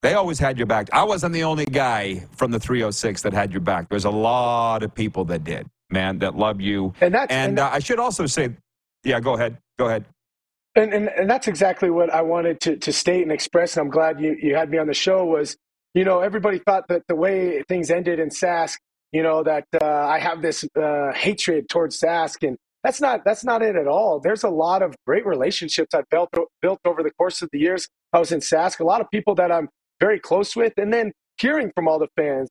[0.02, 0.88] they always had your back.
[0.92, 3.88] I wasn't the only guy from the 306 that had your back.
[3.88, 6.94] There's a lot of people that did, man, that love you.
[7.00, 8.54] And that's and, and uh, I should also say,
[9.04, 10.04] yeah, go ahead, go ahead.
[10.76, 13.76] And, and, and that's exactly what I wanted to, to state and express.
[13.76, 15.56] And I'm glad you, you had me on the show was,
[15.94, 18.76] you know, everybody thought that the way things ended in Sask
[19.12, 23.44] you know that uh, I have this uh, hatred towards Sask, and that's not that's
[23.44, 24.20] not it at all.
[24.20, 26.30] There's a lot of great relationships I've built
[26.62, 28.80] built over the course of the years I was in Sask.
[28.80, 29.68] A lot of people that I'm
[30.00, 32.48] very close with, and then hearing from all the fans.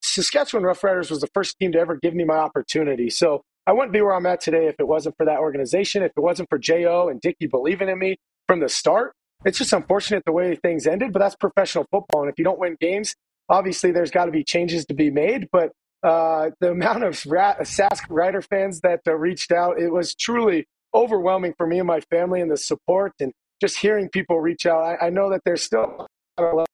[0.00, 3.10] Saskatchewan Roughriders was the first team to ever give me my opportunity.
[3.10, 6.12] So I wouldn't be where I'm at today if it wasn't for that organization, if
[6.16, 8.16] it wasn't for Jo and Dicky believing in me
[8.46, 9.12] from the start.
[9.44, 12.22] It's just unfortunate the way things ended, but that's professional football.
[12.22, 13.14] And if you don't win games,
[13.48, 15.48] obviously there's got to be changes to be made.
[15.52, 20.66] But uh, the amount of Sask Rider fans that uh, reached out, it was truly
[20.94, 24.82] overwhelming for me and my family and the support and just hearing people reach out.
[24.82, 26.06] I, I know that there's still
[26.38, 26.66] a lot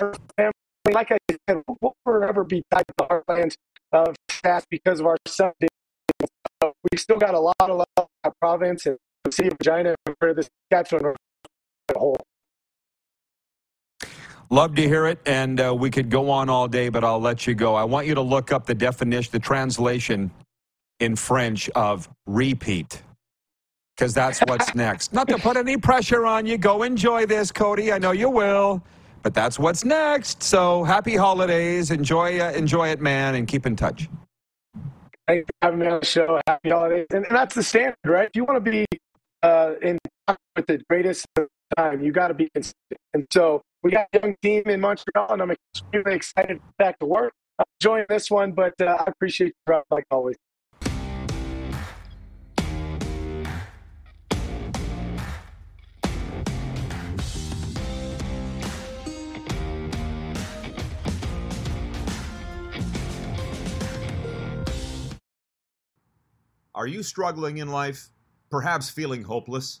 [0.00, 0.52] of family.
[0.90, 3.54] Like I said, we'll forever be tied to the heartland
[3.92, 5.52] of Sask because of our son.
[5.60, 9.94] We still got a lot of love in that province and the city of Regina
[10.18, 11.14] for the Saskatchewan
[11.96, 12.16] whole.
[14.50, 17.46] Love to hear it, and uh, we could go on all day, but I'll let
[17.46, 17.74] you go.
[17.74, 20.30] I want you to look up the definition, the translation
[21.00, 23.02] in French of repeat,
[23.96, 25.12] because that's what's next.
[25.12, 26.58] Not to put any pressure on you.
[26.58, 27.92] Go enjoy this, Cody.
[27.92, 28.82] I know you will,
[29.22, 30.42] but that's what's next.
[30.42, 31.90] So happy holidays.
[31.90, 34.08] Enjoy, uh, enjoy it, man, and keep in touch.
[35.26, 36.40] Thanks for having me on the show.
[36.46, 37.06] Happy holidays.
[37.10, 38.26] And, and that's the standard, right?
[38.26, 38.84] If you want to be
[39.42, 39.98] uh, in
[40.56, 41.26] with the greatest
[41.76, 43.00] time, you got to be consistent.
[43.12, 46.72] And so we got a young team in Montreal, and I'm extremely excited to be
[46.78, 47.32] back to work.
[47.58, 50.36] I'm enjoying this one, but uh, I appreciate you like always.
[66.76, 68.10] Are you struggling in life,
[68.50, 69.80] perhaps feeling hopeless,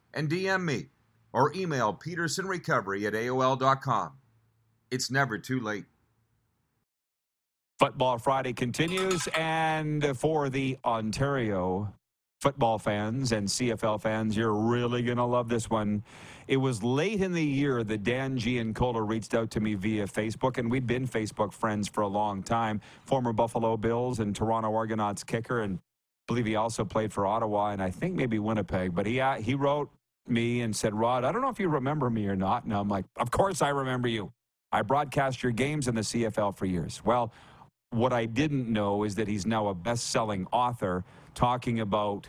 [0.13, 0.87] and DM me
[1.33, 4.13] or email pedersenrecovery at AOL.com.
[4.89, 5.85] It's never too late.
[7.79, 11.91] Football Friday continues, and for the Ontario
[12.39, 16.03] football fans and CFL fans, you're really going to love this one.
[16.47, 20.57] It was late in the year that Dan Giancola reached out to me via Facebook,
[20.57, 22.81] and we'd been Facebook friends for a long time.
[23.05, 25.79] Former Buffalo Bills and Toronto Argonauts kicker, and
[26.27, 28.93] believe he also played for Ottawa and I think maybe Winnipeg.
[28.93, 29.89] But he uh, he wrote
[30.27, 32.63] me and said, Rod, I don't know if you remember me or not.
[32.63, 34.31] And I'm like, Of course I remember you.
[34.71, 37.01] I broadcast your games in the CFL for years.
[37.03, 37.33] Well,
[37.91, 41.03] what I didn't know is that he's now a best selling author
[41.35, 42.27] talking about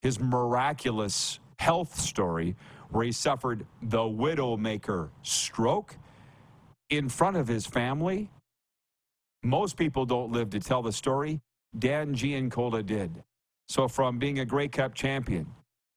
[0.00, 2.56] his miraculous health story
[2.90, 5.96] where he suffered the widowmaker stroke
[6.90, 8.30] in front of his family.
[9.42, 11.40] Most people don't live to tell the story.
[11.78, 13.22] Dan Giancola did.
[13.68, 15.46] So from being a Grey Cup champion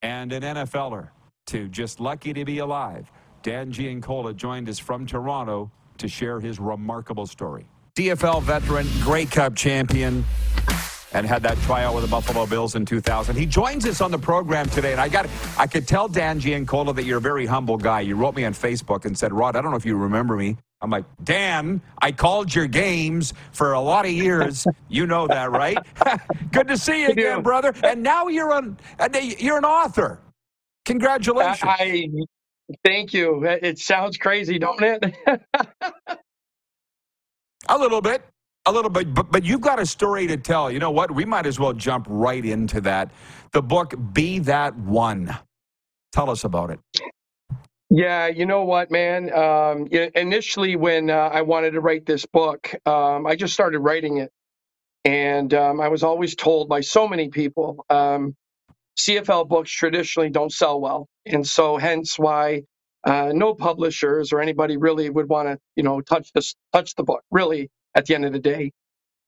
[0.02, 1.10] and an NFLer
[1.46, 3.10] to just lucky to be alive,
[3.42, 7.68] Dan Giancola joined us from Toronto to share his remarkable story.
[7.96, 10.24] CFL veteran, Grey Cup champion,
[11.12, 13.36] and had that tryout with the Buffalo Bills in 2000.
[13.36, 16.92] He joins us on the program today, and I got I could tell Dan Giancola
[16.92, 18.00] that you're a very humble guy.
[18.00, 20.58] You wrote me on Facebook and said, Rod, I don't know if you remember me.
[20.82, 24.66] I'm like, Dan, I called your games for a lot of years.
[24.88, 25.78] you know that, right?
[26.52, 27.72] Good to see you again, brother.
[27.82, 28.76] And now you're on.
[29.38, 30.20] You're an author.
[30.86, 31.74] Congratulations.
[31.80, 32.10] I,
[32.84, 33.44] thank you.
[33.46, 35.16] It sounds crazy, don't it?
[37.68, 38.22] a little bit.
[38.66, 40.70] A little bit, but, but you've got a story to tell.
[40.72, 41.14] You know what?
[41.14, 43.12] We might as well jump right into that.
[43.52, 45.36] The book, Be That One.
[46.12, 46.80] Tell us about it.
[47.90, 49.32] Yeah, you know what, man?
[49.32, 54.18] Um, initially, when uh, I wanted to write this book, um, I just started writing
[54.18, 54.32] it.
[55.04, 58.36] And um, I was always told by so many people um,
[58.98, 61.08] CFL books traditionally don't sell well.
[61.26, 62.64] And so, hence why
[63.04, 67.04] uh, no publishers or anybody really would want to, you know, touch this, touch the
[67.04, 68.72] book, really, at the end of the day.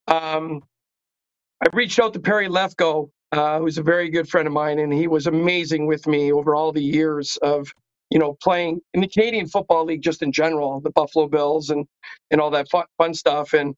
[0.08, 0.62] Um,
[1.62, 4.92] I reached out to Perry Lefko, uh, who's a very good friend of mine, and
[4.92, 7.72] he was amazing with me over all the years of
[8.10, 11.86] you know, playing in the Canadian Football League just in general, the Buffalo Bills and
[12.30, 13.54] and all that fun, fun stuff.
[13.54, 13.74] And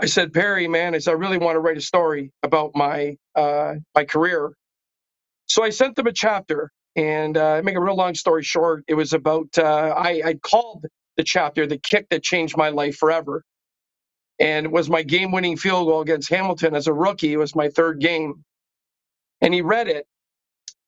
[0.00, 3.16] I said, Perry, man, I said I really want to write a story about my
[3.36, 4.52] uh, my career.
[5.50, 8.94] So I sent them a chapter, and uh, make a real long story short, it
[8.96, 10.86] was about uh, I I called
[11.18, 13.44] the chapter "The Kick That Changed My Life Forever,"
[14.40, 17.32] and it was my game-winning field goal against Hamilton as a rookie.
[17.34, 18.44] It was my third game,
[19.42, 20.06] and he read it,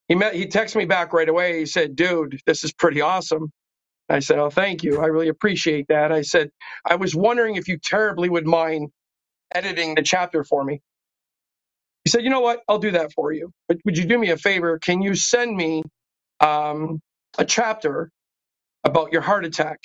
[0.08, 1.60] he met he texted me back right away.
[1.60, 3.52] He said, "Dude, this is pretty awesome."
[4.10, 5.00] I said, "Oh, thank you.
[5.00, 6.50] I really appreciate that." I said,
[6.86, 8.90] "I was wondering if you terribly would mind
[9.54, 10.80] editing the chapter for me."
[12.04, 12.62] He said, "You know what?
[12.68, 13.52] I'll do that for you.
[13.68, 14.78] But would you do me a favor?
[14.78, 15.82] Can you send me
[16.40, 17.00] um,
[17.38, 18.10] a chapter
[18.84, 19.80] about your heart attack?"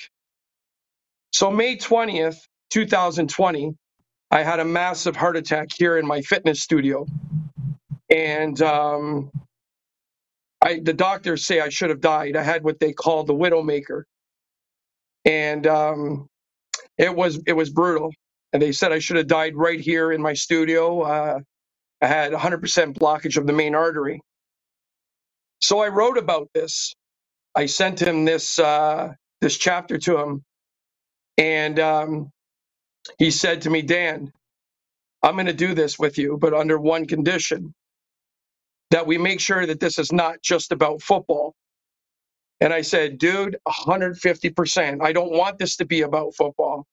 [1.32, 2.40] So May twentieth,
[2.70, 3.74] two thousand twenty,
[4.30, 7.06] I had a massive heart attack here in my fitness studio,
[8.10, 9.30] and um,
[10.62, 12.36] I, the doctors say I should have died.
[12.36, 14.04] I had what they call the widowmaker,
[15.24, 16.28] and um,
[16.98, 18.12] it was it was brutal.
[18.52, 21.02] And they said I should have died right here in my studio.
[21.02, 21.40] Uh,
[22.02, 24.22] I had 100% blockage of the main artery.
[25.60, 26.94] So I wrote about this.
[27.56, 30.40] I sent him this uh, this chapter to him,
[31.36, 32.30] And um,
[33.18, 34.32] he said to me, Dan,
[35.22, 37.74] I'm going to do this with you, but under one condition
[38.90, 41.54] that we make sure that this is not just about football.
[42.60, 45.02] And I said, dude, 150%.
[45.02, 46.86] I don't want this to be about football.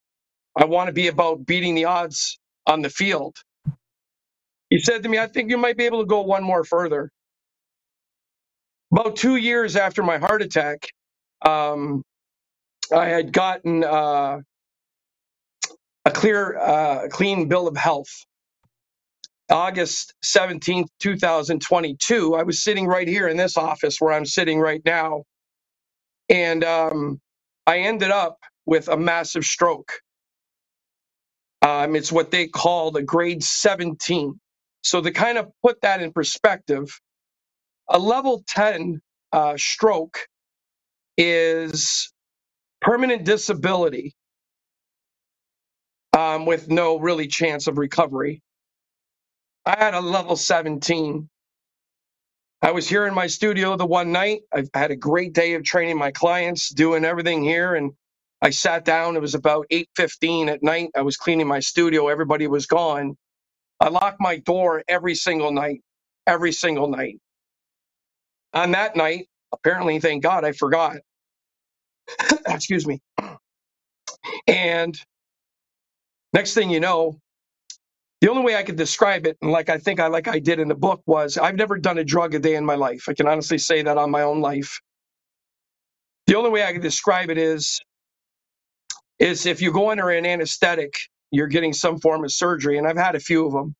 [0.58, 3.38] I want to be about beating the odds on the field.
[4.70, 7.12] He said to me, I think you might be able to go one more further.
[8.94, 10.90] About two years after my heart attack,
[11.46, 12.04] um,
[12.96, 14.40] I had gotten uh,
[16.06, 18.10] a clear, uh, clean bill of health.
[19.52, 24.82] August 17th, 2022, I was sitting right here in this office where I'm sitting right
[24.86, 25.24] now.
[26.30, 27.22] And um,
[27.68, 29.94] I ended up with a massive stroke.
[31.62, 34.40] Um, it's what they called a grade 17.
[34.86, 36.90] So, to kind of put that in perspective,
[37.90, 39.02] a level 10
[39.34, 40.20] uh, stroke
[41.18, 42.14] is
[42.82, 44.14] permanent disability
[46.18, 48.42] um, with no really chance of recovery.
[49.66, 51.30] I had a level 17.
[52.62, 54.42] I was here in my studio the one night.
[54.54, 57.94] I had a great day of training my clients, doing everything here, and
[58.42, 59.16] I sat down.
[59.18, 60.92] It was about 8:15 at night.
[60.98, 62.10] I was cleaning my studio.
[62.10, 63.18] Everybody was gone.
[63.80, 65.82] I locked my door every single night,
[66.28, 67.20] every single night.
[68.54, 70.98] On that night, apparently, thank God, I forgot.
[72.48, 73.02] Excuse me.
[74.48, 75.00] And
[76.34, 77.20] next thing you know,
[78.22, 80.60] the only way I could describe it, and like I think I like I did
[80.60, 83.06] in the book, was I've never done a drug a day in my life.
[83.10, 84.82] I can honestly say that on my own life.
[86.28, 87.82] The only way I can describe it is
[89.20, 90.96] is if you go under an anesthetic,
[91.36, 93.76] you're getting some form of surgery, and I've had a few of them.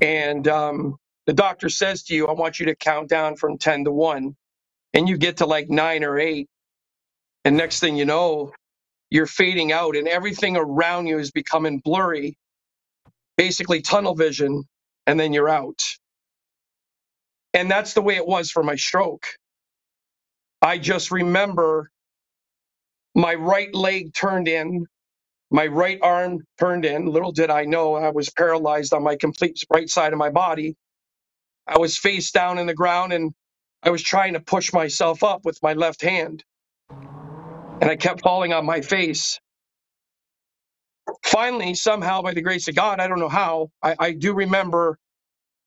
[0.00, 0.96] And um,
[1.26, 4.36] the doctor says to you, I want you to count down from 10 to 1.
[4.94, 6.48] And you get to like nine or eight.
[7.44, 8.52] And next thing you know,
[9.10, 12.38] you're fading out, and everything around you is becoming blurry,
[13.36, 14.64] basically tunnel vision,
[15.06, 15.82] and then you're out.
[17.54, 19.26] And that's the way it was for my stroke.
[20.62, 21.90] I just remember
[23.14, 24.86] my right leg turned in,
[25.50, 27.06] my right arm turned in.
[27.06, 30.76] Little did I know I was paralyzed on my complete right side of my body.
[31.66, 33.32] I was face down in the ground and
[33.82, 36.44] I was trying to push myself up with my left hand.
[37.80, 39.40] And I kept falling on my face.
[41.24, 44.98] Finally, somehow, by the grace of God, I don't know how, I, I do remember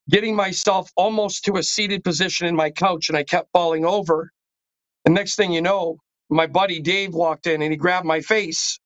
[0.09, 4.31] getting myself almost to a seated position in my couch and I kept falling over.
[5.05, 8.80] And next thing you know, my buddy Dave walked in and he grabbed my face.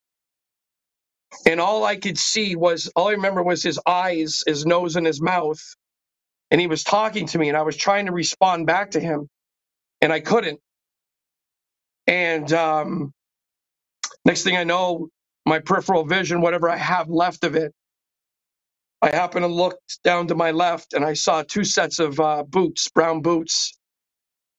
[1.47, 5.07] And all I could see was, all I remember was his eyes, his nose, and
[5.07, 5.61] his mouth.
[6.51, 9.29] And he was talking to me, and I was trying to respond back to him,
[10.01, 10.59] and I couldn't.
[12.07, 13.13] And um,
[14.25, 15.09] next thing I know,
[15.45, 17.73] my peripheral vision, whatever I have left of it,
[19.01, 22.43] I happened to look down to my left, and I saw two sets of uh,
[22.43, 23.77] boots, brown boots,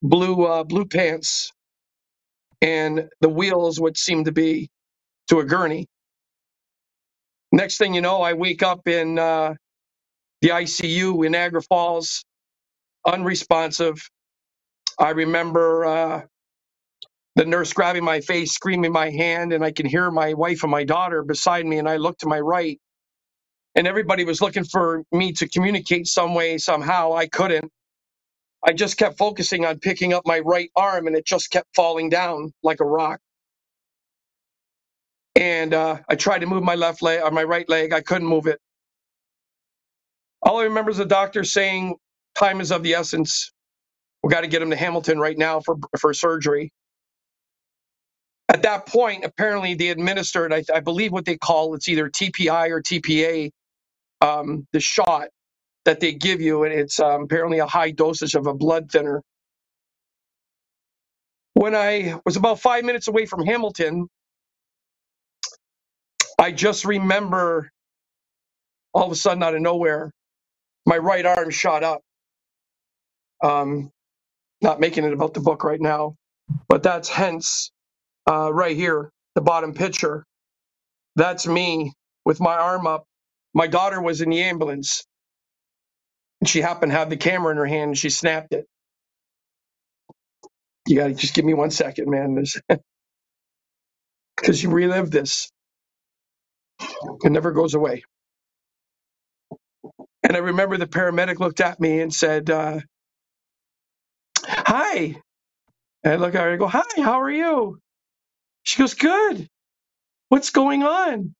[0.03, 1.51] blue uh, blue pants,
[2.61, 4.69] and the wheels would seemed to be
[5.29, 5.87] to a gurney.
[7.51, 9.55] Next thing you know, I wake up in uh,
[10.41, 12.25] the ICU in Niagara Falls,
[13.07, 14.09] unresponsive.
[14.99, 16.21] I remember uh,
[17.35, 20.71] the nurse grabbing my face, screaming my hand, and I can hear my wife and
[20.71, 21.79] my daughter beside me.
[21.79, 22.79] And I look to my right,
[23.75, 27.13] and everybody was looking for me to communicate some way, somehow.
[27.15, 27.71] I couldn't.
[28.65, 32.09] I just kept focusing on picking up my right arm, and it just kept falling
[32.09, 33.19] down like a rock.
[35.37, 37.93] And uh, I tried to move my left leg or my right leg.
[37.93, 38.59] I couldn't move it.
[40.43, 41.95] All I remember is the doctor saying,
[42.35, 43.51] "Time is of the essence.
[44.23, 46.71] We got to get him to Hamilton right now for for surgery."
[48.49, 52.69] At that point, apparently they administered, I, I believe, what they call it's either TPI
[52.71, 53.51] or TPA,
[54.21, 55.29] um, the shot
[55.85, 59.23] that they give you, and it's um, apparently a high dosage of a blood thinner.
[61.55, 64.07] When I was about five minutes away from Hamilton,
[66.39, 67.69] I just remember
[68.93, 70.11] all of a sudden, out of nowhere,
[70.85, 72.01] my right arm shot up.
[73.43, 73.91] Um,
[74.61, 76.15] not making it about the book right now,
[76.69, 77.71] but that's hence
[78.29, 80.25] uh, right here, the bottom picture.
[81.15, 81.93] That's me
[82.25, 83.05] with my arm up.
[83.53, 85.05] My daughter was in the ambulance,
[86.41, 88.65] and she happened to have the camera in her hand, and she snapped it.
[90.87, 92.35] You got to just give me one second, man,
[94.37, 95.51] because you relive this.
[97.23, 98.03] It never goes away.
[100.23, 102.79] And I remember the paramedic looked at me and said, uh,
[104.47, 105.17] Hi.
[106.03, 107.79] And I look at her and go, Hi, how are you?
[108.63, 109.47] She goes, Good.
[110.29, 111.35] What's going on?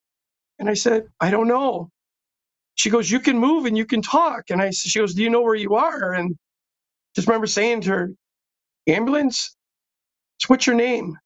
[0.60, 1.90] And I said, I don't know.
[2.76, 4.46] She goes, You can move and you can talk.
[4.52, 6.14] And I she goes, Do you know where you are?
[6.14, 6.36] And
[7.16, 8.12] just remember saying to her,
[8.88, 9.56] Ambulance?
[10.48, 11.18] What's your name?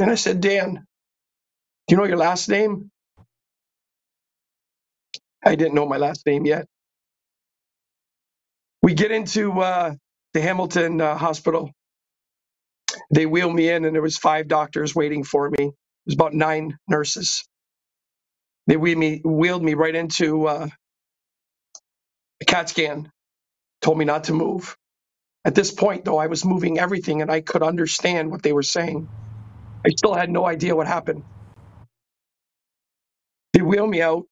[0.00, 0.85] And I said, Dan.
[1.88, 2.90] Do you know your last name?
[5.44, 6.66] I didn't know my last name yet.
[8.82, 9.94] We get into uh,
[10.34, 11.72] the Hamilton uh, Hospital.
[13.12, 15.66] They wheel me in, and there was five doctors waiting for me.
[15.68, 15.74] It
[16.06, 17.44] was about nine nurses.
[18.68, 20.68] They wheeled me, wheeled me right into uh,
[22.42, 23.10] a CAT scan.
[23.82, 24.76] Told me not to move.
[25.44, 28.62] At this point, though, I was moving everything, and I could understand what they were
[28.64, 29.10] saying.
[29.86, 31.24] I still had no idea what happened.
[33.56, 34.26] They wheel me out.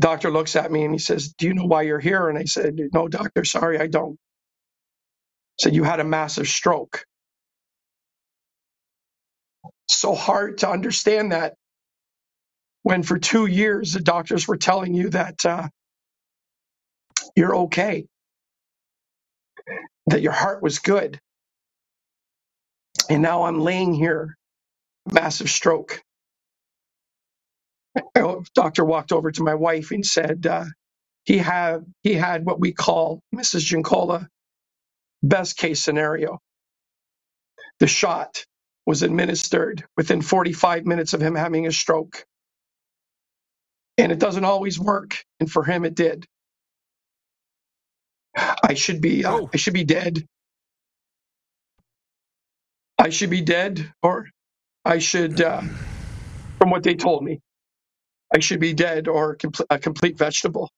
[0.00, 2.28] Doctor looks at me and he says, Do you know why you're here?
[2.30, 4.18] And I said, No, doctor, sorry, I don't.
[5.60, 7.04] Said, You had a massive stroke.
[9.90, 11.54] So hard to understand that
[12.82, 15.68] when for two years the doctors were telling you that uh,
[17.36, 18.06] you're okay,
[20.08, 21.20] that your heart was good.
[23.10, 24.36] And now I'm laying here,
[25.12, 26.02] massive stroke.
[28.54, 30.66] Doctor walked over to my wife and said uh,
[31.24, 33.60] he had he had what we call Mrs.
[33.60, 34.28] Giancola
[35.22, 36.40] best case scenario.
[37.80, 38.44] The shot
[38.86, 42.24] was administered within 45 minutes of him having a stroke,
[43.98, 45.24] and it doesn't always work.
[45.40, 46.26] And for him, it did.
[48.64, 50.26] I should be uh, I should be dead.
[52.98, 54.28] I should be dead, or
[54.84, 55.62] I should, uh,
[56.58, 57.40] from what they told me,
[58.34, 60.70] I should be dead or a complete vegetable.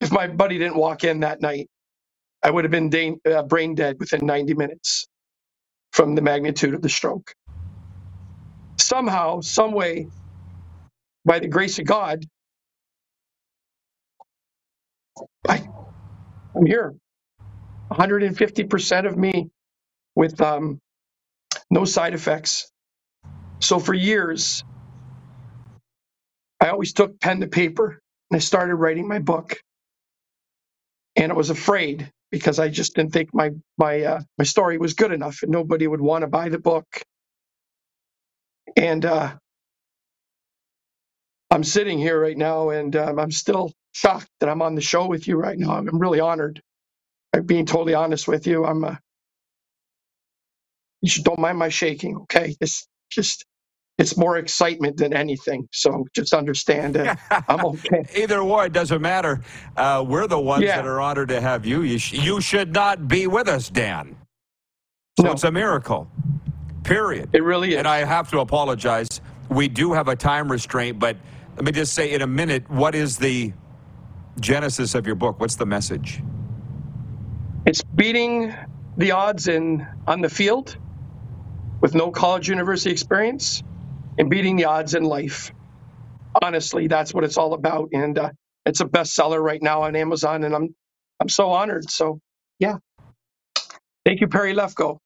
[0.00, 1.68] If my buddy didn't walk in that night,
[2.42, 2.90] I would have been
[3.30, 5.06] uh, brain dead within 90 minutes
[5.92, 7.34] from the magnitude of the stroke.
[8.78, 10.08] Somehow, some way,
[11.24, 12.24] by the grace of God,
[15.48, 15.66] I,
[16.56, 16.94] I'm here.
[17.92, 19.50] 150% of me
[20.16, 20.80] with um,
[21.70, 22.70] no side effects.
[23.60, 24.64] So for years,
[26.64, 28.00] I always took pen to paper
[28.30, 29.58] and I started writing my book.
[31.16, 34.94] And I was afraid because I just didn't think my my uh, my story was
[34.94, 36.86] good enough and nobody would want to buy the book.
[38.76, 39.34] And uh,
[41.50, 45.08] I'm sitting here right now, and um, I'm still shocked that I'm on the show
[45.08, 45.72] with you right now.
[45.76, 46.62] I'm really honored.
[47.34, 48.64] I'm being totally honest with you.
[48.66, 48.84] I'm.
[48.84, 48.96] Uh,
[51.02, 52.56] you should don't mind my shaking, okay?
[52.60, 53.44] It's just
[53.98, 55.68] it's more excitement than anything.
[55.72, 57.16] So just understand it.
[57.48, 58.04] I'm okay.
[58.16, 59.40] Either or, it doesn't matter.
[59.76, 60.76] Uh, we're the ones Yeah.
[60.76, 61.82] that are honored to have you.
[61.82, 64.16] You, sh- you should not be with us, Dan.
[65.20, 66.08] So it's a miracle.
[66.84, 67.30] Period.
[67.34, 67.78] It really is.
[67.78, 69.20] And I have to apologize.
[69.50, 71.16] We do have a time restraint, but
[71.56, 73.52] let me just say in a minute, what is the
[74.40, 75.40] genesis of your book?
[75.40, 76.22] What's the message?
[77.66, 78.54] It's beating
[78.96, 80.76] the odds in on the field
[81.80, 83.62] with no college university experience
[84.18, 85.52] and beating the odds in life.
[86.42, 87.90] Honestly, that's what it's all about.
[87.92, 88.30] And uh,
[88.66, 90.74] it's a bestseller right now on Amazon, and I'm
[91.20, 91.90] I'm so honored.
[91.90, 92.20] So
[92.58, 92.78] yeah.
[94.06, 94.98] Thank you, Perry Lefko.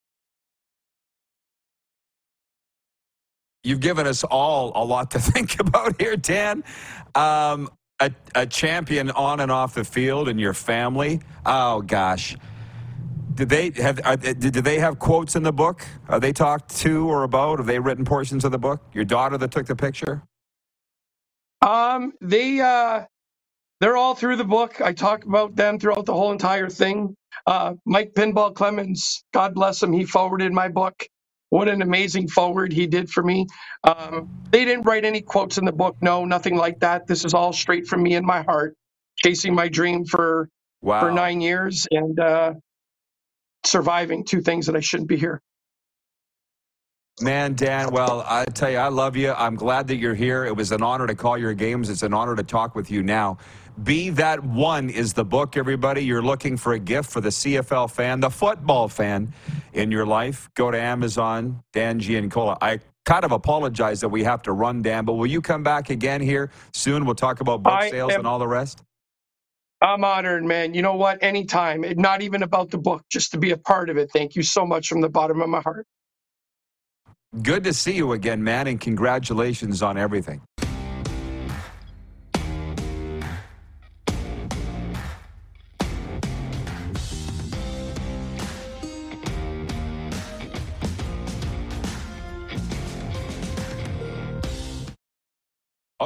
[3.63, 6.65] You've given us all a lot to think about here, Dan.
[7.15, 7.69] Um,
[8.01, 11.21] a, a champion on and off the field and your family.
[11.45, 12.37] Oh gosh,
[13.39, 14.01] did they have?
[14.05, 15.85] Are, did did they have quotes in the book?
[16.09, 17.59] Are they talked to or about?
[17.59, 18.81] Have they written portions of the book?
[18.93, 20.23] Your daughter that took the picture.
[21.61, 23.05] Um, they uh,
[23.81, 24.81] they're all through the book.
[24.81, 27.15] I talk about them throughout the whole entire thing.
[27.47, 31.05] Uh, Mike Pinball Clemens, God bless him, he forwarded my book.
[31.49, 33.47] What an amazing forward he did for me.
[33.85, 37.07] Um, they didn't write any quotes in the book, no, nothing like that.
[37.07, 38.75] This is all straight from me in my heart,
[39.17, 40.49] chasing my dream for
[40.81, 41.01] Wow.
[41.01, 42.53] for nine years and uh,
[43.65, 45.41] surviving two things that I shouldn't be here.
[47.21, 49.33] Man, Dan, well, I tell you, I love you.
[49.33, 50.45] I'm glad that you're here.
[50.45, 51.89] It was an honor to call your games.
[51.89, 53.37] It's an honor to talk with you now.
[53.83, 56.01] Be That One is the book, everybody.
[56.03, 59.33] You're looking for a gift for the CFL fan, the football fan
[59.73, 60.49] in your life.
[60.55, 62.57] Go to Amazon, Dan Giancola.
[62.61, 65.89] I kind of apologize that we have to run, Dan, but will you come back
[65.89, 67.05] again here soon?
[67.05, 68.81] We'll talk about book I sales am- and all the rest.
[69.81, 70.73] I'm honored, man.
[70.75, 71.23] You know what?
[71.23, 71.85] Anytime.
[71.97, 74.11] Not even about the book, just to be a part of it.
[74.13, 75.87] Thank you so much from the bottom of my heart.
[77.43, 80.41] Good to see you again, man, and congratulations on everything.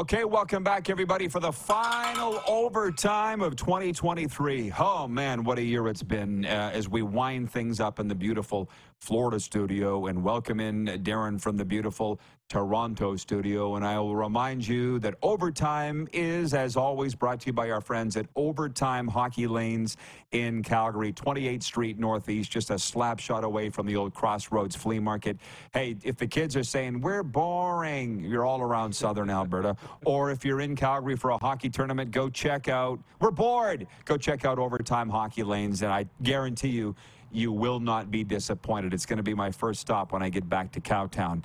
[0.04, 4.74] Okay, welcome back, everybody, for the final overtime of 2023.
[4.78, 8.14] Oh, man, what a year it's been uh, as we wind things up in the
[8.14, 8.70] beautiful
[9.04, 13.76] Florida studio and welcome in Darren from the beautiful Toronto studio.
[13.76, 17.82] And I will remind you that overtime is, as always, brought to you by our
[17.82, 19.98] friends at Overtime Hockey Lanes
[20.32, 25.00] in Calgary, 28th Street Northeast, just a slap shot away from the old Crossroads Flea
[25.00, 25.38] Market.
[25.74, 29.76] Hey, if the kids are saying, we're boring, you're all around Southern Alberta.
[30.06, 34.16] Or if you're in Calgary for a hockey tournament, go check out, we're bored, go
[34.16, 35.82] check out Overtime Hockey Lanes.
[35.82, 36.96] And I guarantee you,
[37.34, 38.94] you will not be disappointed.
[38.94, 41.44] It's going to be my first stop when I get back to Cowtown.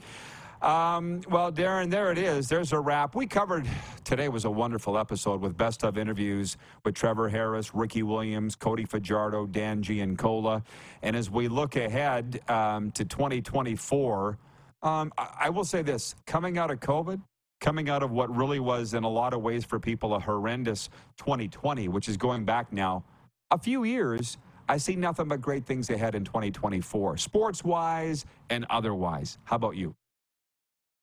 [0.61, 2.49] Um, well, Darren, there it is.
[2.49, 3.15] There's a wrap.
[3.15, 3.69] We covered
[4.05, 8.85] today was a wonderful episode with best of interviews with Trevor Harris, Ricky Williams, Cody
[8.85, 10.65] Fajardo, Dan Giancola.
[11.03, 14.39] And as we look ahead um, to 2024,
[14.83, 17.21] um, I, I will say this coming out of COVID,
[17.61, 20.89] coming out of what really was, in a lot of ways, for people, a horrendous
[21.19, 23.05] 2020, which is going back now
[23.53, 24.39] a few years.
[24.69, 29.39] I see nothing but great things ahead in 2024, sports wise and otherwise.
[29.45, 29.95] How about you?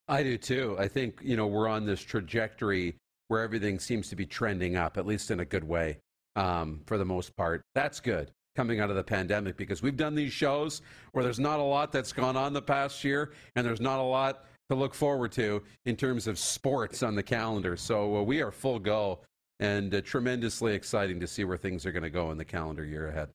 [0.07, 0.75] I do too.
[0.79, 2.95] I think, you know, we're on this trajectory
[3.27, 5.97] where everything seems to be trending up, at least in a good way,
[6.35, 7.63] um, for the most part.
[7.73, 11.59] That's good coming out of the pandemic because we've done these shows where there's not
[11.59, 14.93] a lot that's gone on the past year and there's not a lot to look
[14.93, 17.75] forward to in terms of sports on the calendar.
[17.75, 19.19] So uh, we are full go
[19.59, 22.85] and uh, tremendously exciting to see where things are going to go in the calendar
[22.85, 23.29] year ahead.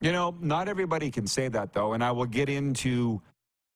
[0.00, 3.20] You know, not everybody can say that, though, and I will get into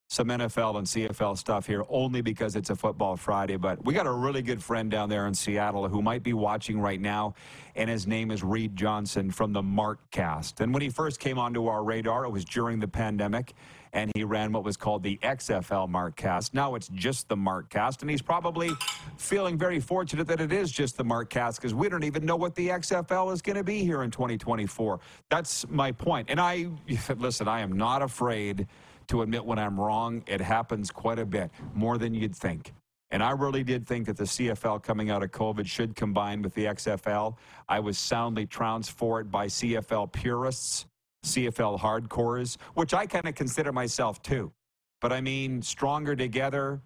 [0.08, 3.56] some NFL and CFL stuff here only because it's a football Friday.
[3.56, 6.78] But we got a really good friend down there in Seattle who might be watching
[6.78, 7.34] right now,
[7.74, 10.60] and his name is Reed Johnson from the Markcast.
[10.60, 13.54] And when he first came onto our radar, it was during the pandemic,
[13.92, 16.54] and he ran what was called the XFL Markcast.
[16.54, 18.70] Now it's just the Markcast, and he's probably
[19.16, 22.54] feeling very fortunate that it is just the Markcast because we don't even know what
[22.54, 25.00] the XFL is going to be here in 2024.
[25.30, 26.30] That's my point.
[26.30, 26.68] And I
[27.16, 28.66] listen, I am not afraid
[29.08, 30.22] to admit when I'm wrong.
[30.26, 32.72] It happens quite a bit, more than you'd think.
[33.10, 36.54] And I really did think that the CFL coming out of COVID should combine with
[36.54, 37.36] the XFL.
[37.68, 40.86] I was soundly trounced for it by CFL purists,
[41.24, 44.52] CFL hardcores, which I kind of consider myself too.
[45.00, 46.80] But I mean, stronger together.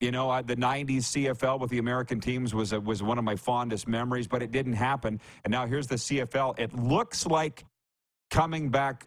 [0.00, 3.24] You know, I, the '90s CFL with the American teams was a, was one of
[3.24, 5.20] my fondest memories, but it didn't happen.
[5.44, 6.58] And now here's the CFL.
[6.58, 7.64] It looks like
[8.30, 9.06] coming back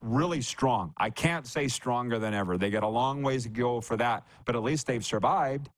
[0.00, 0.92] really strong.
[0.96, 2.58] I can't say stronger than ever.
[2.58, 5.70] They got a long ways to go for that, but at least they've survived.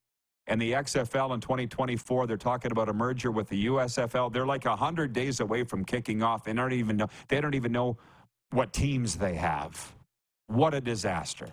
[0.46, 4.32] And the XFL in 2024, they're talking about a merger with the USFL.
[4.32, 6.44] They're like 100 days away from kicking off.
[6.44, 7.96] They don't even know, they don't even know
[8.50, 9.92] what teams they have.
[10.46, 11.48] What a disaster.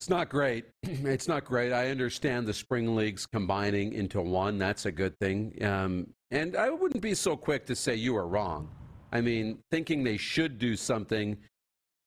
[0.00, 0.66] It's not great.
[0.82, 1.72] It's not great.
[1.72, 4.58] I understand the spring leagues combining into one.
[4.58, 5.56] That's a good thing.
[5.64, 8.68] Um, and I wouldn't be so quick to say you are wrong.
[9.12, 11.38] I mean, thinking they should do something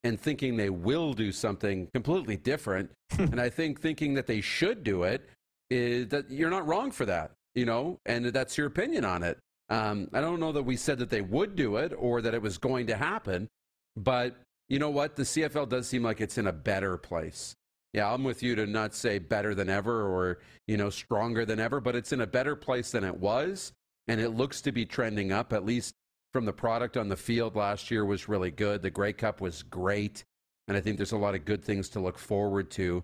[0.03, 2.91] and thinking they will do something completely different.
[3.17, 5.27] and I think thinking that they should do it
[5.69, 9.39] is that you're not wrong for that, you know, and that's your opinion on it.
[9.69, 12.41] Um, I don't know that we said that they would do it or that it
[12.41, 13.49] was going to happen,
[13.95, 14.37] but
[14.69, 15.15] you know what?
[15.15, 17.55] The CFL does seem like it's in a better place.
[17.93, 21.59] Yeah, I'm with you to not say better than ever or, you know, stronger than
[21.59, 23.71] ever, but it's in a better place than it was.
[24.07, 25.95] And it looks to be trending up, at least
[26.33, 28.81] from the product on the field last year was really good.
[28.81, 30.23] The Grey Cup was great.
[30.67, 33.03] And I think there's a lot of good things to look forward to.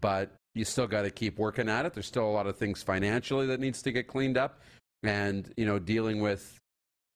[0.00, 1.94] But you still got to keep working at it.
[1.94, 4.60] There's still a lot of things financially that needs to get cleaned up.
[5.04, 6.58] And, you know, dealing with,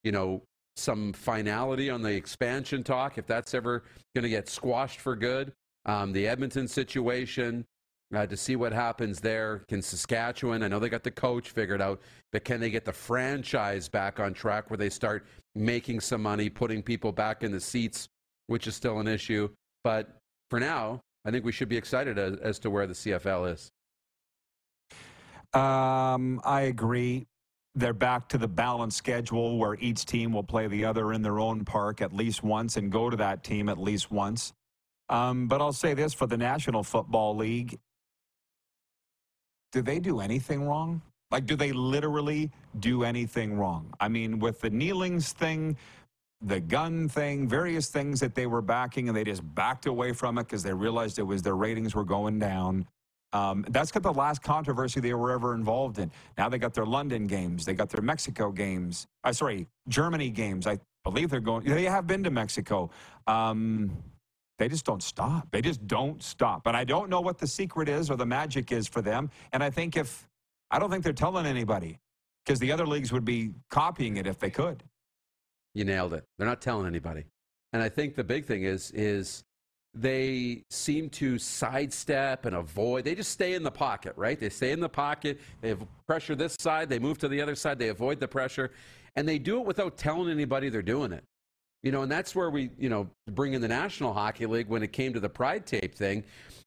[0.05, 0.43] you know,
[0.76, 3.82] some finality on the expansion talk, if that's ever
[4.14, 5.53] going to get squashed for good.
[5.86, 7.64] Um, the Edmonton situation,
[8.14, 9.64] uh, to see what happens there.
[9.68, 12.01] Can Saskatchewan, I know they got the coach figured out,
[12.32, 16.49] but can they get the franchise back on track where they start making some money,
[16.49, 18.09] putting people back in the seats,
[18.47, 19.49] which is still an issue.
[19.84, 20.18] But
[20.51, 23.70] for now, I think we should be excited as, as to where the CFL is.
[25.53, 27.26] Um, I agree.
[27.79, 31.39] They're back to the balanced schedule where each team will play the other in their
[31.39, 34.53] own park at least once and go to that team at least once.
[35.09, 37.79] Um, but I'll say this for the National Football League
[39.70, 41.03] do they do anything wrong?
[41.31, 42.51] Like, do they literally
[42.81, 43.93] do anything wrong?
[44.01, 45.76] I mean, with the kneelings thing,
[46.41, 50.39] the gun thing, various things that they were backing, and they just backed away from
[50.39, 52.87] it because they realized it was their ratings were going down.
[53.33, 56.11] Um, that's got the last controversy they were ever involved in.
[56.37, 59.07] Now they got their London games, they got their Mexico games.
[59.24, 60.66] Uh, sorry, Germany games.
[60.66, 61.64] I believe they're going.
[61.64, 62.91] They have been to Mexico.
[63.26, 63.91] Um,
[64.59, 65.49] they just don't stop.
[65.53, 66.66] They just don't stop.
[66.66, 69.31] And I don't know what the secret is or the magic is for them.
[69.53, 70.29] And I think if,
[70.70, 71.99] I don't think they're telling anybody
[72.45, 74.83] because the other leagues would be copying it if they could.
[75.74, 76.24] You nailed it.
[76.37, 77.24] They're not telling anybody.
[77.72, 79.45] And I think the big thing is, is
[80.01, 83.05] they seem to sidestep and avoid.
[83.05, 84.38] They just stay in the pocket, right?
[84.38, 85.40] They stay in the pocket.
[85.61, 86.88] They have pressure this side.
[86.88, 87.78] They move to the other side.
[87.78, 88.70] They avoid the pressure.
[89.16, 91.24] And they do it without telling anybody they're doing it.
[91.82, 94.82] You know, and that's where we, you know, bring in the National Hockey League when
[94.82, 96.24] it came to the Pride Tape thing.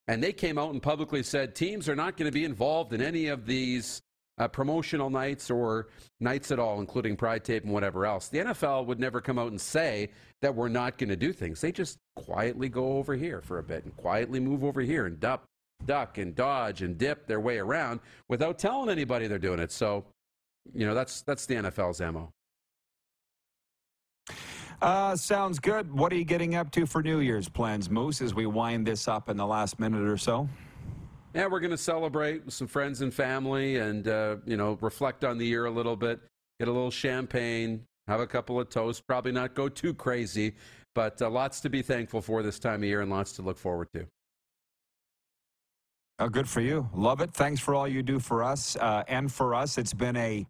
[0.07, 3.01] And they came out and publicly said teams are not going to be involved in
[3.01, 4.01] any of these
[4.37, 5.87] uh, promotional nights or
[6.19, 8.27] nights at all, including Pride Tape and whatever else.
[8.27, 10.09] The NFL would never come out and say
[10.41, 11.61] that we're not going to do things.
[11.61, 15.19] They just quietly go over here for a bit and quietly move over here and
[15.19, 15.43] duck,
[15.85, 19.71] duck and dodge and dip their way around without telling anybody they're doing it.
[19.71, 20.05] So,
[20.73, 22.31] you know, that's that's the NFL's MO.
[24.81, 25.93] Uh, sounds good.
[25.93, 29.07] What are you getting up to for New Year's plans, Moose, as we wind this
[29.07, 30.49] up in the last minute or so?
[31.35, 35.23] Yeah, we're going to celebrate with some friends and family and, uh, you know, reflect
[35.23, 36.19] on the year a little bit,
[36.59, 40.55] get a little champagne, have a couple of toasts, probably not go too crazy,
[40.93, 43.57] but uh, lots to be thankful for this time of year and lots to look
[43.57, 44.07] forward to.
[46.19, 46.87] Oh, good for you.
[46.93, 47.33] Love it.
[47.33, 49.77] Thanks for all you do for us uh, and for us.
[49.77, 50.45] It's been a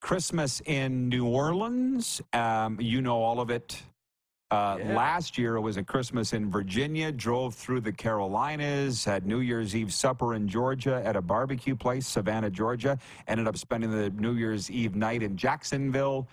[0.00, 2.22] Christmas in New Orleans.
[2.32, 3.82] Um, you know all of it.
[4.50, 4.96] Uh, yeah.
[4.96, 9.76] Last year, it was a Christmas in Virginia, drove through the Carolinas, had New Year's
[9.76, 14.34] Eve supper in Georgia at a barbecue place, Savannah, Georgia, ended up spending the New
[14.34, 16.26] Year's Eve night in Jacksonville.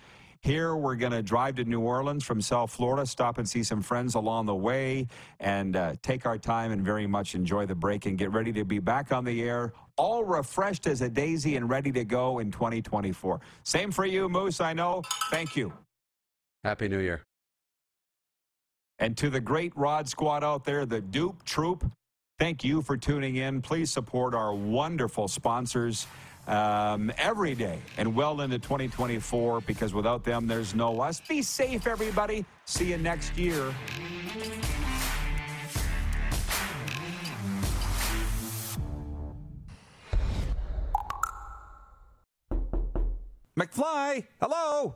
[0.46, 3.82] Here, we're going to drive to New Orleans from South Florida, stop and see some
[3.82, 5.08] friends along the way,
[5.40, 8.64] and uh, take our time and very much enjoy the break and get ready to
[8.64, 12.52] be back on the air all refreshed as a daisy and ready to go in
[12.52, 13.42] 2024.
[13.64, 15.02] Same for you, Moose, I know.
[15.32, 15.74] Thank you.
[16.64, 17.24] Happy New Year.
[19.00, 21.92] And to the great Rod squad out there, the Dupe Troop,
[22.38, 23.64] thank you for tuning in.
[23.64, 26.06] Please support our wonderful sponsors
[26.48, 31.22] um, every day and well into 2024 because without them, there's no us.
[31.22, 32.46] Be safe, everybody.
[32.66, 33.74] See you next year.
[43.58, 44.96] McFly, hello.